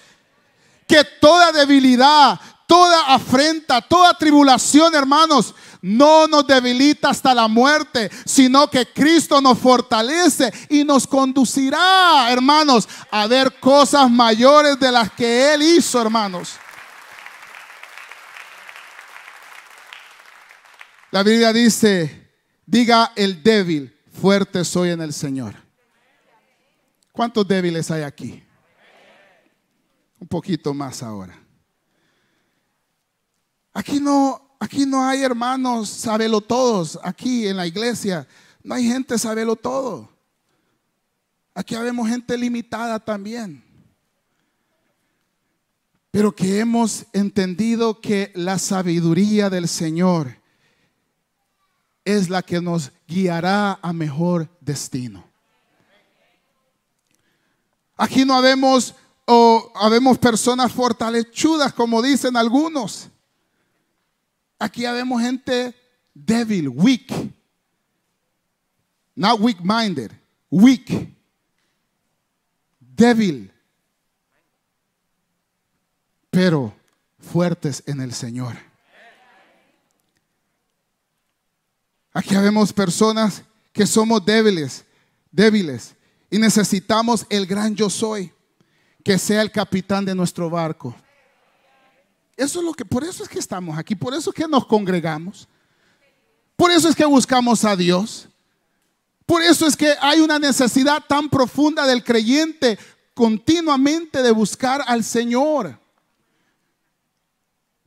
Que 0.88 1.04
toda 1.20 1.52
debilidad, 1.52 2.40
toda 2.68 3.14
afrenta, 3.14 3.82
toda 3.82 4.14
tribulación, 4.14 4.96
hermanos, 4.96 5.54
no 5.82 6.26
nos 6.26 6.48
debilita 6.48 7.10
hasta 7.10 7.36
la 7.36 7.50
muerte, 7.50 8.10
sino 8.24 8.70
que 8.70 8.86
Cristo 8.94 9.42
nos 9.42 9.60
fortalece 9.60 10.54
y 10.70 10.86
nos 10.86 11.06
conducirá, 11.06 12.32
hermanos, 12.32 12.88
a 13.12 13.28
ver 13.28 13.60
cosas 13.60 14.10
mayores 14.10 14.80
de 14.80 14.90
las 14.90 15.12
que 15.12 15.54
Él 15.54 15.64
hizo, 15.64 16.02
hermanos. 16.02 16.52
La 21.10 21.24
Biblia 21.24 21.54
dice, 21.54 22.32
diga 22.66 23.14
el 23.16 23.42
débil, 23.42 23.98
fuerte 24.12 24.66
soy 24.66 24.90
en 24.90 25.02
el 25.02 25.14
Señor. 25.14 25.56
¿Cuántos 27.14 27.48
débiles 27.48 27.90
hay 27.90 28.04
aquí? 28.04 28.44
Un 30.20 30.28
poquito 30.28 30.74
más 30.74 31.02
ahora. 31.02 31.42
Aquí 33.74 34.02
no, 34.02 34.58
aquí 34.60 34.86
no 34.86 35.08
hay 35.08 35.24
hermanos, 35.24 35.88
sabelo 35.88 36.42
todos. 36.42 37.00
Aquí 37.02 37.48
en 37.48 37.56
la 37.56 37.66
iglesia 37.66 38.28
no 38.62 38.76
hay 38.76 38.88
gente 38.88 39.18
sabelo 39.18 39.56
todo. 39.56 40.10
Aquí 41.54 41.74
habemos 41.74 42.10
gente 42.10 42.38
limitada 42.38 43.00
también. 43.00 43.64
Pero 46.12 46.36
que 46.36 46.60
hemos 46.60 47.06
entendido 47.14 48.02
que 48.02 48.32
la 48.36 48.60
sabiduría 48.60 49.50
del 49.50 49.68
Señor 49.70 50.37
es 52.08 52.30
la 52.30 52.42
que 52.42 52.62
nos 52.62 52.94
guiará 53.06 53.80
a 53.82 53.92
mejor 53.92 54.48
destino. 54.62 55.26
Aquí 57.98 58.24
no 58.24 58.34
habemos 58.34 58.96
o 59.26 59.74
habemos 59.76 60.18
personas 60.18 60.72
fortalechudas, 60.72 61.74
como 61.74 62.02
dicen 62.02 62.38
algunos. 62.38 63.10
Aquí 64.58 64.86
habemos 64.86 65.22
gente 65.22 65.76
débil, 66.14 66.70
weak. 66.70 67.12
Not 69.14 69.42
weak-minded, 69.42 70.14
weak. 70.50 71.14
Débil. 72.80 73.52
Pero 76.30 76.74
fuertes 77.20 77.84
en 77.86 78.00
el 78.00 78.14
Señor. 78.14 78.67
Aquí 82.18 82.34
habemos 82.34 82.74
personas 82.74 83.44
que 83.72 83.86
somos 83.86 84.26
débiles, 84.26 84.84
débiles, 85.32 85.94
y 86.32 86.40
necesitamos 86.40 87.28
el 87.30 87.46
gran 87.46 87.76
yo 87.76 87.92
soy, 87.92 88.34
que 89.04 89.20
sea 89.20 89.44
el 89.44 89.52
capitán 89.52 90.04
de 90.04 90.16
nuestro 90.16 90.50
barco. 90.50 90.96
Eso 92.36 92.58
es 92.58 92.66
lo 92.66 92.74
que, 92.74 92.84
por 92.84 93.04
eso 93.04 93.22
es 93.22 93.30
que 93.30 93.38
estamos 93.38 93.78
aquí, 93.78 93.94
por 93.94 94.16
eso 94.16 94.32
es 94.32 94.36
que 94.36 94.48
nos 94.48 94.66
congregamos, 94.66 95.48
por 96.56 96.72
eso 96.72 96.90
es 96.90 96.96
que 96.96 97.06
buscamos 97.06 97.64
a 97.64 97.76
Dios, 97.76 98.28
por 99.28 99.44
eso 99.44 99.68
es 99.68 99.78
que 99.78 99.94
hay 100.02 100.20
una 100.20 100.40
necesidad 100.40 101.04
tan 101.08 101.30
profunda 101.30 101.86
del 101.86 102.04
creyente 102.04 102.80
continuamente 103.14 104.24
de 104.24 104.32
buscar 104.32 104.84
al 104.88 105.04
Señor. 105.04 105.80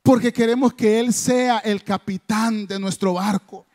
Porque 0.04 0.32
queremos 0.32 0.72
que 0.72 1.00
Él 1.00 1.12
sea 1.12 1.58
el 1.58 1.82
capitán 1.82 2.68
de 2.68 2.78
nuestro 2.78 3.14
barco. 3.14 3.66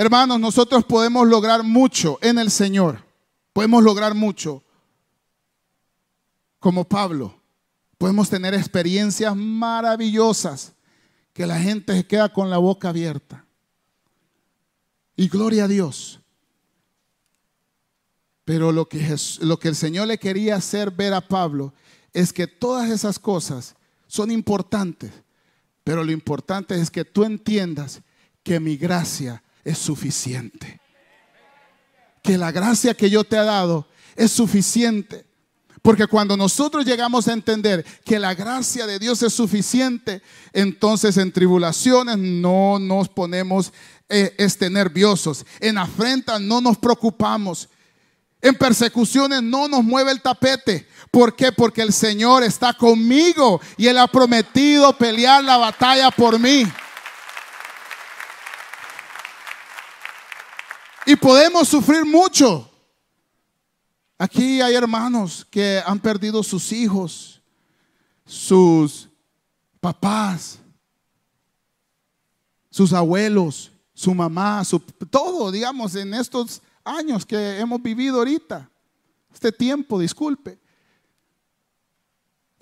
Hermanos, 0.00 0.40
nosotros 0.40 0.82
podemos 0.86 1.28
lograr 1.28 1.62
mucho 1.62 2.18
en 2.22 2.38
el 2.38 2.50
Señor. 2.50 3.04
Podemos 3.52 3.82
lograr 3.84 4.14
mucho. 4.14 4.64
Como 6.58 6.84
Pablo, 6.84 7.38
podemos 7.98 8.30
tener 8.30 8.54
experiencias 8.54 9.36
maravillosas 9.36 10.72
que 11.34 11.46
la 11.46 11.60
gente 11.60 11.94
se 11.94 12.06
queda 12.06 12.32
con 12.32 12.48
la 12.48 12.56
boca 12.56 12.88
abierta. 12.88 13.44
Y 15.16 15.28
gloria 15.28 15.64
a 15.64 15.68
Dios. 15.68 16.18
Pero 18.46 18.72
lo 18.72 18.88
que, 18.88 19.14
lo 19.42 19.58
que 19.58 19.68
el 19.68 19.76
Señor 19.76 20.06
le 20.06 20.16
quería 20.16 20.56
hacer 20.56 20.92
ver 20.92 21.12
a 21.12 21.28
Pablo 21.28 21.74
es 22.14 22.32
que 22.32 22.46
todas 22.46 22.88
esas 22.88 23.18
cosas 23.18 23.74
son 24.06 24.30
importantes. 24.30 25.12
Pero 25.84 26.02
lo 26.02 26.10
importante 26.10 26.74
es 26.80 26.90
que 26.90 27.04
tú 27.04 27.22
entiendas 27.24 28.00
que 28.42 28.60
mi 28.60 28.78
gracia 28.78 29.42
es 29.64 29.78
suficiente. 29.78 30.80
Que 32.22 32.36
la 32.36 32.52
gracia 32.52 32.94
que 32.94 33.10
yo 33.10 33.24
te 33.24 33.36
he 33.36 33.44
dado 33.44 33.86
es 34.16 34.30
suficiente. 34.30 35.26
Porque 35.82 36.06
cuando 36.06 36.36
nosotros 36.36 36.84
llegamos 36.84 37.26
a 37.26 37.32
entender 37.32 37.84
que 38.04 38.18
la 38.18 38.34
gracia 38.34 38.86
de 38.86 38.98
Dios 38.98 39.22
es 39.22 39.32
suficiente, 39.32 40.22
entonces 40.52 41.16
en 41.16 41.32
tribulaciones 41.32 42.18
no 42.18 42.78
nos 42.78 43.08
ponemos 43.08 43.72
eh, 44.08 44.34
este, 44.36 44.68
nerviosos, 44.68 45.46
en 45.58 45.78
afrentas 45.78 46.40
no 46.40 46.60
nos 46.60 46.76
preocupamos, 46.76 47.68
en 48.42 48.54
persecuciones 48.56 49.42
no 49.42 49.68
nos 49.68 49.82
mueve 49.82 50.12
el 50.12 50.20
tapete. 50.20 50.86
¿Por 51.10 51.34
qué? 51.34 51.50
Porque 51.50 51.82
el 51.82 51.92
Señor 51.92 52.42
está 52.42 52.74
conmigo 52.74 53.60
y 53.76 53.86
Él 53.86 53.98
ha 53.98 54.06
prometido 54.06 54.96
pelear 54.96 55.42
la 55.42 55.56
batalla 55.56 56.10
por 56.10 56.38
mí. 56.38 56.64
Y 61.10 61.16
podemos 61.16 61.66
sufrir 61.66 62.04
mucho. 62.04 62.70
Aquí 64.16 64.60
hay 64.60 64.76
hermanos 64.76 65.44
que 65.50 65.82
han 65.84 65.98
perdido 65.98 66.40
sus 66.40 66.70
hijos, 66.70 67.42
sus 68.24 69.08
papás, 69.80 70.60
sus 72.70 72.92
abuelos, 72.92 73.72
su 73.92 74.14
mamá, 74.14 74.64
su, 74.64 74.78
todo, 74.78 75.50
digamos, 75.50 75.96
en 75.96 76.14
estos 76.14 76.62
años 76.84 77.26
que 77.26 77.58
hemos 77.58 77.82
vivido 77.82 78.18
ahorita. 78.18 78.70
Este 79.34 79.50
tiempo, 79.50 79.98
disculpe 79.98 80.59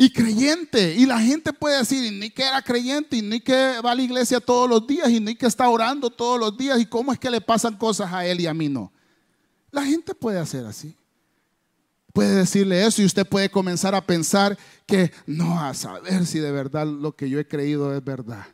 y 0.01 0.11
creyente. 0.11 0.95
Y 0.95 1.05
la 1.05 1.21
gente 1.21 1.53
puede 1.53 1.79
decir, 1.79 2.11
ni 2.13 2.31
que 2.31 2.45
era 2.45 2.63
creyente, 2.63 3.17
y 3.17 3.23
ni 3.23 3.41
que 3.41 3.81
va 3.85 3.91
a 3.91 3.95
la 3.97 4.03
iglesia 4.03 4.41
todos 4.41 4.71
los 4.71 4.87
días, 4.87 5.11
y 5.11 5.21
ni 5.21 5.35
que 5.35 5.47
está 5.47 5.69
orando 5.69 6.09
todos 6.09 6.39
los 6.39 6.57
días, 6.57 6.81
y 6.81 6.87
cómo 6.87 7.13
es 7.13 7.19
que 7.19 7.29
le 7.29 7.41
pasan 7.41 7.77
cosas 7.77 8.11
a 8.13 8.25
él 8.25 8.41
y 8.41 8.47
a 8.47 8.55
mí 8.55 8.69
no. 8.69 8.93
La 9.73 9.85
gente 9.85 10.15
puede 10.15 10.39
hacer 10.39 10.65
así. 10.65 10.97
Puede 12.13 12.37
decirle 12.37 12.87
eso 12.87 13.03
y 13.03 13.05
usted 13.05 13.27
puede 13.27 13.51
comenzar 13.51 13.95
a 13.95 14.05
pensar 14.05 14.57
que 14.87 15.13
no, 15.27 15.61
a 15.61 15.75
saber 15.75 16.25
si 16.27 16.39
de 16.39 16.51
verdad 16.51 16.87
lo 16.87 17.15
que 17.15 17.29
yo 17.29 17.39
he 17.39 17.47
creído 17.47 17.95
es 17.95 18.03
verdad. 18.03 18.47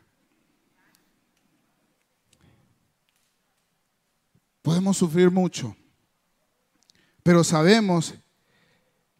Podemos 4.61 4.97
sufrir 4.97 5.31
mucho, 5.31 5.75
pero 7.23 7.43
sabemos 7.43 8.15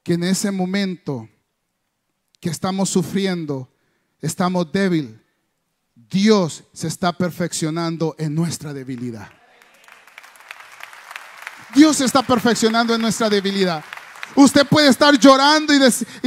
que 0.04 0.14
en 0.14 0.24
ese 0.24 0.52
momento 0.52 1.30
que 2.46 2.52
estamos 2.52 2.92
sufriendo, 2.92 3.68
estamos 4.22 4.72
débil, 4.72 5.20
Dios 5.96 6.64
se 6.74 6.88
está 6.88 7.12
perfeccionando 7.12 8.16
en 8.20 8.36
nuestra 8.36 8.72
debilidad. 8.72 9.28
Dios 11.74 11.98
se 11.98 12.06
está 12.06 12.22
perfeccionando 12.22 12.94
en 12.94 13.02
nuestra 13.02 13.32
debilidad. 13.32 13.84
Usted 14.36 14.64
puede 14.68 14.90
estar 14.90 15.18
llorando 15.18 15.74
y, 15.74 15.80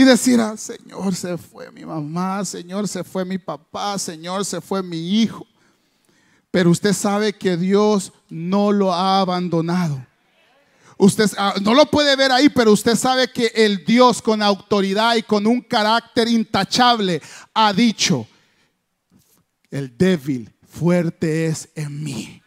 decir, 0.04 0.40
ah, 0.40 0.56
Señor, 0.56 1.14
se 1.14 1.38
fue 1.38 1.70
mi 1.70 1.84
mamá, 1.84 2.44
Señor, 2.44 2.88
se 2.88 3.04
fue 3.04 3.24
mi 3.24 3.38
papá, 3.38 3.96
Señor, 3.96 4.44
se 4.44 4.60
fue 4.60 4.82
mi 4.82 5.20
hijo. 5.20 5.46
Pero 6.50 6.70
usted 6.70 6.94
sabe 6.94 7.32
que 7.32 7.56
Dios 7.56 8.12
no 8.28 8.72
lo 8.72 8.92
ha 8.92 9.20
abandonado. 9.20 10.04
Usted 10.98 11.30
no 11.62 11.74
lo 11.74 11.86
puede 11.86 12.16
ver 12.16 12.32
ahí, 12.32 12.48
pero 12.48 12.72
usted 12.72 12.96
sabe 12.96 13.30
que 13.30 13.52
el 13.54 13.84
Dios 13.84 14.20
con 14.20 14.42
autoridad 14.42 15.14
y 15.14 15.22
con 15.22 15.46
un 15.46 15.60
carácter 15.60 16.26
intachable 16.26 17.22
ha 17.54 17.72
dicho, 17.72 18.26
el 19.70 19.96
débil 19.96 20.52
fuerte 20.68 21.46
es 21.46 21.68
en 21.76 22.02
mí. 22.02 22.42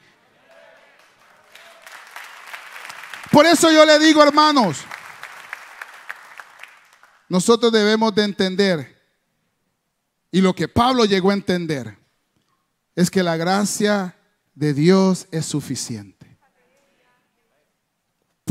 Por 3.32 3.46
eso 3.46 3.72
yo 3.72 3.86
le 3.86 3.98
digo, 4.00 4.22
hermanos, 4.22 4.80
nosotros 7.30 7.72
debemos 7.72 8.14
de 8.14 8.26
entender, 8.26 9.02
y 10.30 10.42
lo 10.42 10.54
que 10.54 10.68
Pablo 10.68 11.06
llegó 11.06 11.30
a 11.32 11.36
entender, 11.36 11.98
es 12.94 13.10
que 13.10 13.24
la 13.24 13.38
gracia 13.38 14.18
de 14.54 14.74
Dios 14.74 15.28
es 15.32 15.46
suficiente. 15.46 16.31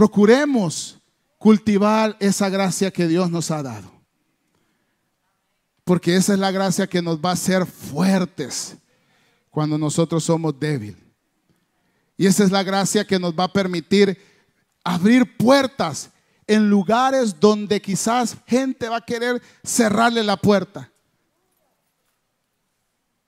Procuremos 0.01 0.99
cultivar 1.37 2.17
esa 2.21 2.49
gracia 2.49 2.91
que 2.91 3.07
Dios 3.07 3.31
nos 3.31 3.51
ha 3.51 3.63
dado. 3.63 3.93
Porque 5.85 6.17
esa 6.17 6.33
es 6.33 6.39
la 6.39 6.51
gracia 6.51 6.87
que 6.87 7.03
nos 7.03 7.19
va 7.19 7.29
a 7.29 7.33
hacer 7.35 7.67
fuertes 7.67 8.79
cuando 9.51 9.77
nosotros 9.77 10.25
somos 10.25 10.59
débiles. 10.59 10.97
Y 12.17 12.25
esa 12.25 12.45
es 12.45 12.51
la 12.51 12.63
gracia 12.63 13.07
que 13.07 13.19
nos 13.19 13.35
va 13.35 13.45
a 13.45 13.53
permitir 13.53 14.19
abrir 14.83 15.37
puertas 15.37 16.09
en 16.47 16.71
lugares 16.71 17.39
donde 17.39 17.83
quizás 17.83 18.39
gente 18.47 18.89
va 18.89 18.97
a 18.97 19.05
querer 19.05 19.43
cerrarle 19.63 20.25
la 20.25 20.39
puerta. 20.39 20.91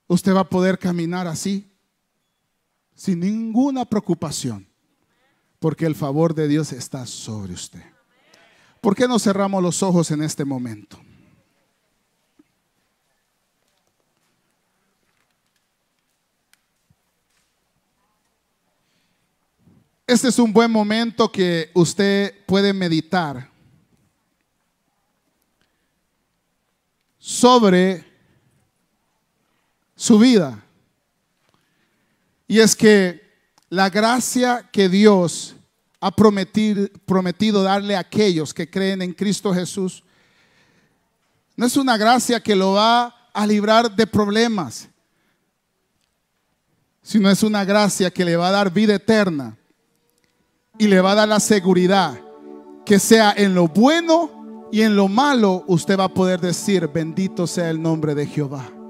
Usted 0.06 0.34
va 0.34 0.40
a 0.40 0.48
poder 0.48 0.78
caminar 0.78 1.26
así, 1.26 1.70
sin 2.94 3.20
ninguna 3.20 3.84
preocupación 3.84 4.71
porque 5.62 5.86
el 5.86 5.94
favor 5.94 6.34
de 6.34 6.48
Dios 6.48 6.72
está 6.72 7.06
sobre 7.06 7.52
usted. 7.52 7.84
¿Por 8.80 8.96
qué 8.96 9.06
no 9.06 9.20
cerramos 9.20 9.62
los 9.62 9.80
ojos 9.84 10.10
en 10.10 10.20
este 10.20 10.44
momento? 10.44 11.00
Este 20.04 20.26
es 20.26 20.38
un 20.40 20.52
buen 20.52 20.72
momento 20.72 21.30
que 21.30 21.70
usted 21.74 22.44
puede 22.44 22.72
meditar 22.72 23.48
sobre 27.20 28.04
su 29.94 30.18
vida. 30.18 30.60
Y 32.48 32.58
es 32.58 32.74
que 32.74 33.21
la 33.72 33.88
gracia 33.88 34.68
que 34.70 34.86
Dios 34.86 35.56
ha 35.98 36.10
prometido, 36.10 36.88
prometido 37.06 37.62
darle 37.62 37.96
a 37.96 38.00
aquellos 38.00 38.52
que 38.52 38.68
creen 38.68 39.00
en 39.00 39.14
Cristo 39.14 39.54
Jesús, 39.54 40.04
no 41.56 41.64
es 41.64 41.78
una 41.78 41.96
gracia 41.96 42.38
que 42.38 42.54
lo 42.54 42.72
va 42.72 43.30
a 43.32 43.46
librar 43.46 43.90
de 43.96 44.06
problemas, 44.06 44.90
sino 47.00 47.30
es 47.30 47.42
una 47.42 47.64
gracia 47.64 48.10
que 48.10 48.26
le 48.26 48.36
va 48.36 48.48
a 48.48 48.52
dar 48.52 48.70
vida 48.70 48.96
eterna 48.96 49.56
y 50.76 50.86
le 50.86 51.00
va 51.00 51.12
a 51.12 51.14
dar 51.14 51.28
la 51.28 51.40
seguridad 51.40 52.20
que 52.84 52.98
sea 52.98 53.32
en 53.34 53.54
lo 53.54 53.68
bueno 53.68 54.68
y 54.70 54.82
en 54.82 54.94
lo 54.94 55.08
malo, 55.08 55.64
usted 55.66 55.98
va 55.98 56.04
a 56.04 56.12
poder 56.12 56.42
decir, 56.42 56.88
bendito 56.88 57.46
sea 57.46 57.70
el 57.70 57.80
nombre 57.80 58.14
de 58.14 58.26
Jehová. 58.26 58.81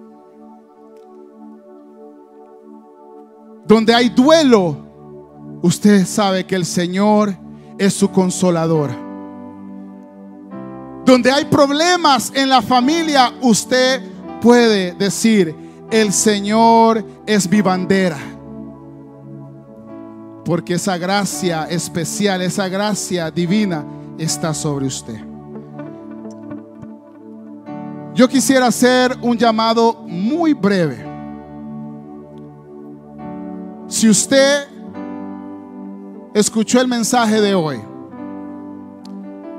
Donde 3.67 3.95
hay 3.95 4.09
duelo, 4.09 4.77
usted 5.63 6.05
sabe 6.07 6.45
que 6.45 6.57
el 6.57 6.65
Señor 6.65 7.37
es 7.79 7.95
su 7.95 8.11
consolador. 8.11 8.91
Donde 11.05 11.31
hay 11.31 11.45
problemas 11.47 12.33
en 12.35 12.49
la 12.49 12.63
familia, 12.63 13.33
usted 13.41 14.03
puede 14.41 14.95
decir, 14.95 15.55
el 15.91 16.13
Señor 16.13 17.05
es 17.27 17.49
mi 17.51 17.61
bandera. 17.61 18.19
Porque 20.45 20.75
esa 20.75 20.97
gracia 20.97 21.65
especial, 21.65 22.43
esa 22.43 22.69
gracia 22.69 23.31
divina 23.31 23.85
está 24.19 24.55
sobre 24.55 24.87
usted. 24.87 25.21
Yo 28.15 28.29
quisiera 28.29 28.67
hacer 28.67 29.17
un 29.23 29.39
llamado 29.39 29.95
muy 30.07 30.53
breve. 30.53 31.12
Si 33.93 34.09
usted 34.09 34.69
escuchó 36.33 36.81
el 36.81 36.89
mensaje 36.89 37.43
de 37.43 37.55
hoy 37.55 37.79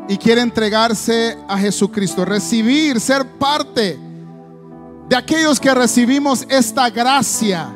y 0.10 0.18
quiere 0.18 0.42
entregarse 0.42 1.38
a 1.48 1.56
Jesucristo, 1.60 2.26
recibir, 2.26 3.00
ser 3.00 3.28
parte 3.28 4.00
de 5.08 5.16
aquellos 5.16 5.60
que 5.60 5.72
recibimos 5.76 6.48
esta 6.50 6.90
gracia 6.90 7.72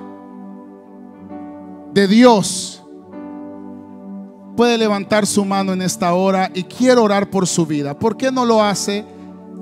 de 1.93 2.07
Dios, 2.07 2.83
puede 4.55 4.79
levantar 4.79 5.27
su 5.27 5.45
mano 5.45 5.73
en 5.73 5.83
esta 5.83 6.11
hora 6.15 6.49
y 6.55 6.63
quiero 6.63 7.03
orar 7.03 7.29
por 7.29 7.45
su 7.45 7.67
vida. 7.67 7.97
¿Por 7.99 8.17
qué 8.17 8.31
no 8.31 8.45
lo 8.45 8.63
hace 8.63 9.05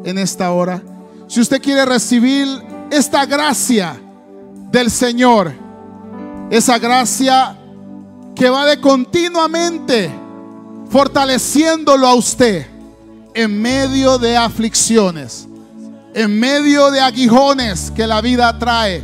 en 0.05 0.17
esta 0.17 0.49
hora? 0.53 0.81
Si 1.27 1.41
usted 1.41 1.61
quiere 1.61 1.83
recibir 1.85 2.47
esta 2.89 3.25
gracia 3.25 3.99
del 4.71 4.89
Señor, 4.89 5.64
esa 6.49 6.77
gracia 6.77 7.57
que 8.35 8.49
va 8.49 8.65
de 8.65 8.79
continuamente 8.79 10.11
fortaleciéndolo 10.89 12.07
a 12.07 12.13
usted 12.13 12.67
en 13.33 13.61
medio 13.61 14.17
de 14.17 14.37
aflicciones, 14.37 15.47
en 16.13 16.39
medio 16.39 16.91
de 16.91 17.01
aguijones 17.01 17.91
que 17.91 18.07
la 18.07 18.21
vida 18.21 18.57
trae. 18.57 19.03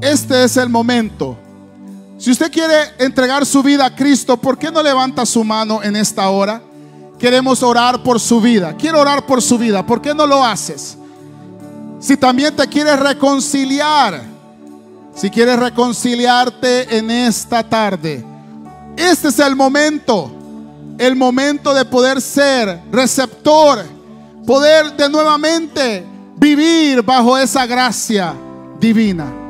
Este 0.00 0.44
es 0.44 0.56
el 0.56 0.68
momento. 0.68 1.36
Si 2.18 2.30
usted 2.30 2.52
quiere 2.52 2.74
entregar 2.98 3.44
su 3.44 3.62
vida 3.62 3.86
a 3.86 3.96
Cristo, 3.96 4.36
¿por 4.36 4.58
qué 4.58 4.70
no 4.70 4.82
levanta 4.82 5.26
su 5.26 5.42
mano 5.42 5.82
en 5.82 5.96
esta 5.96 6.28
hora? 6.28 6.62
Queremos 7.18 7.62
orar 7.62 8.02
por 8.02 8.20
su 8.20 8.40
vida. 8.40 8.76
Quiero 8.76 9.00
orar 9.00 9.26
por 9.26 9.42
su 9.42 9.58
vida. 9.58 9.84
¿Por 9.84 10.00
qué 10.00 10.14
no 10.14 10.26
lo 10.26 10.44
haces? 10.44 10.96
Si 11.98 12.16
también 12.16 12.54
te 12.54 12.66
quieres 12.68 12.98
reconciliar, 12.98 14.31
si 15.14 15.30
quieres 15.30 15.58
reconciliarte 15.58 16.96
en 16.96 17.10
esta 17.10 17.62
tarde, 17.62 18.24
este 18.96 19.28
es 19.28 19.38
el 19.38 19.56
momento, 19.56 20.30
el 20.98 21.16
momento 21.16 21.74
de 21.74 21.84
poder 21.84 22.20
ser 22.20 22.80
receptor, 22.90 23.84
poder 24.46 24.96
de 24.96 25.08
nuevamente 25.08 26.04
vivir 26.36 27.02
bajo 27.02 27.36
esa 27.38 27.66
gracia 27.66 28.34
divina. 28.80 29.41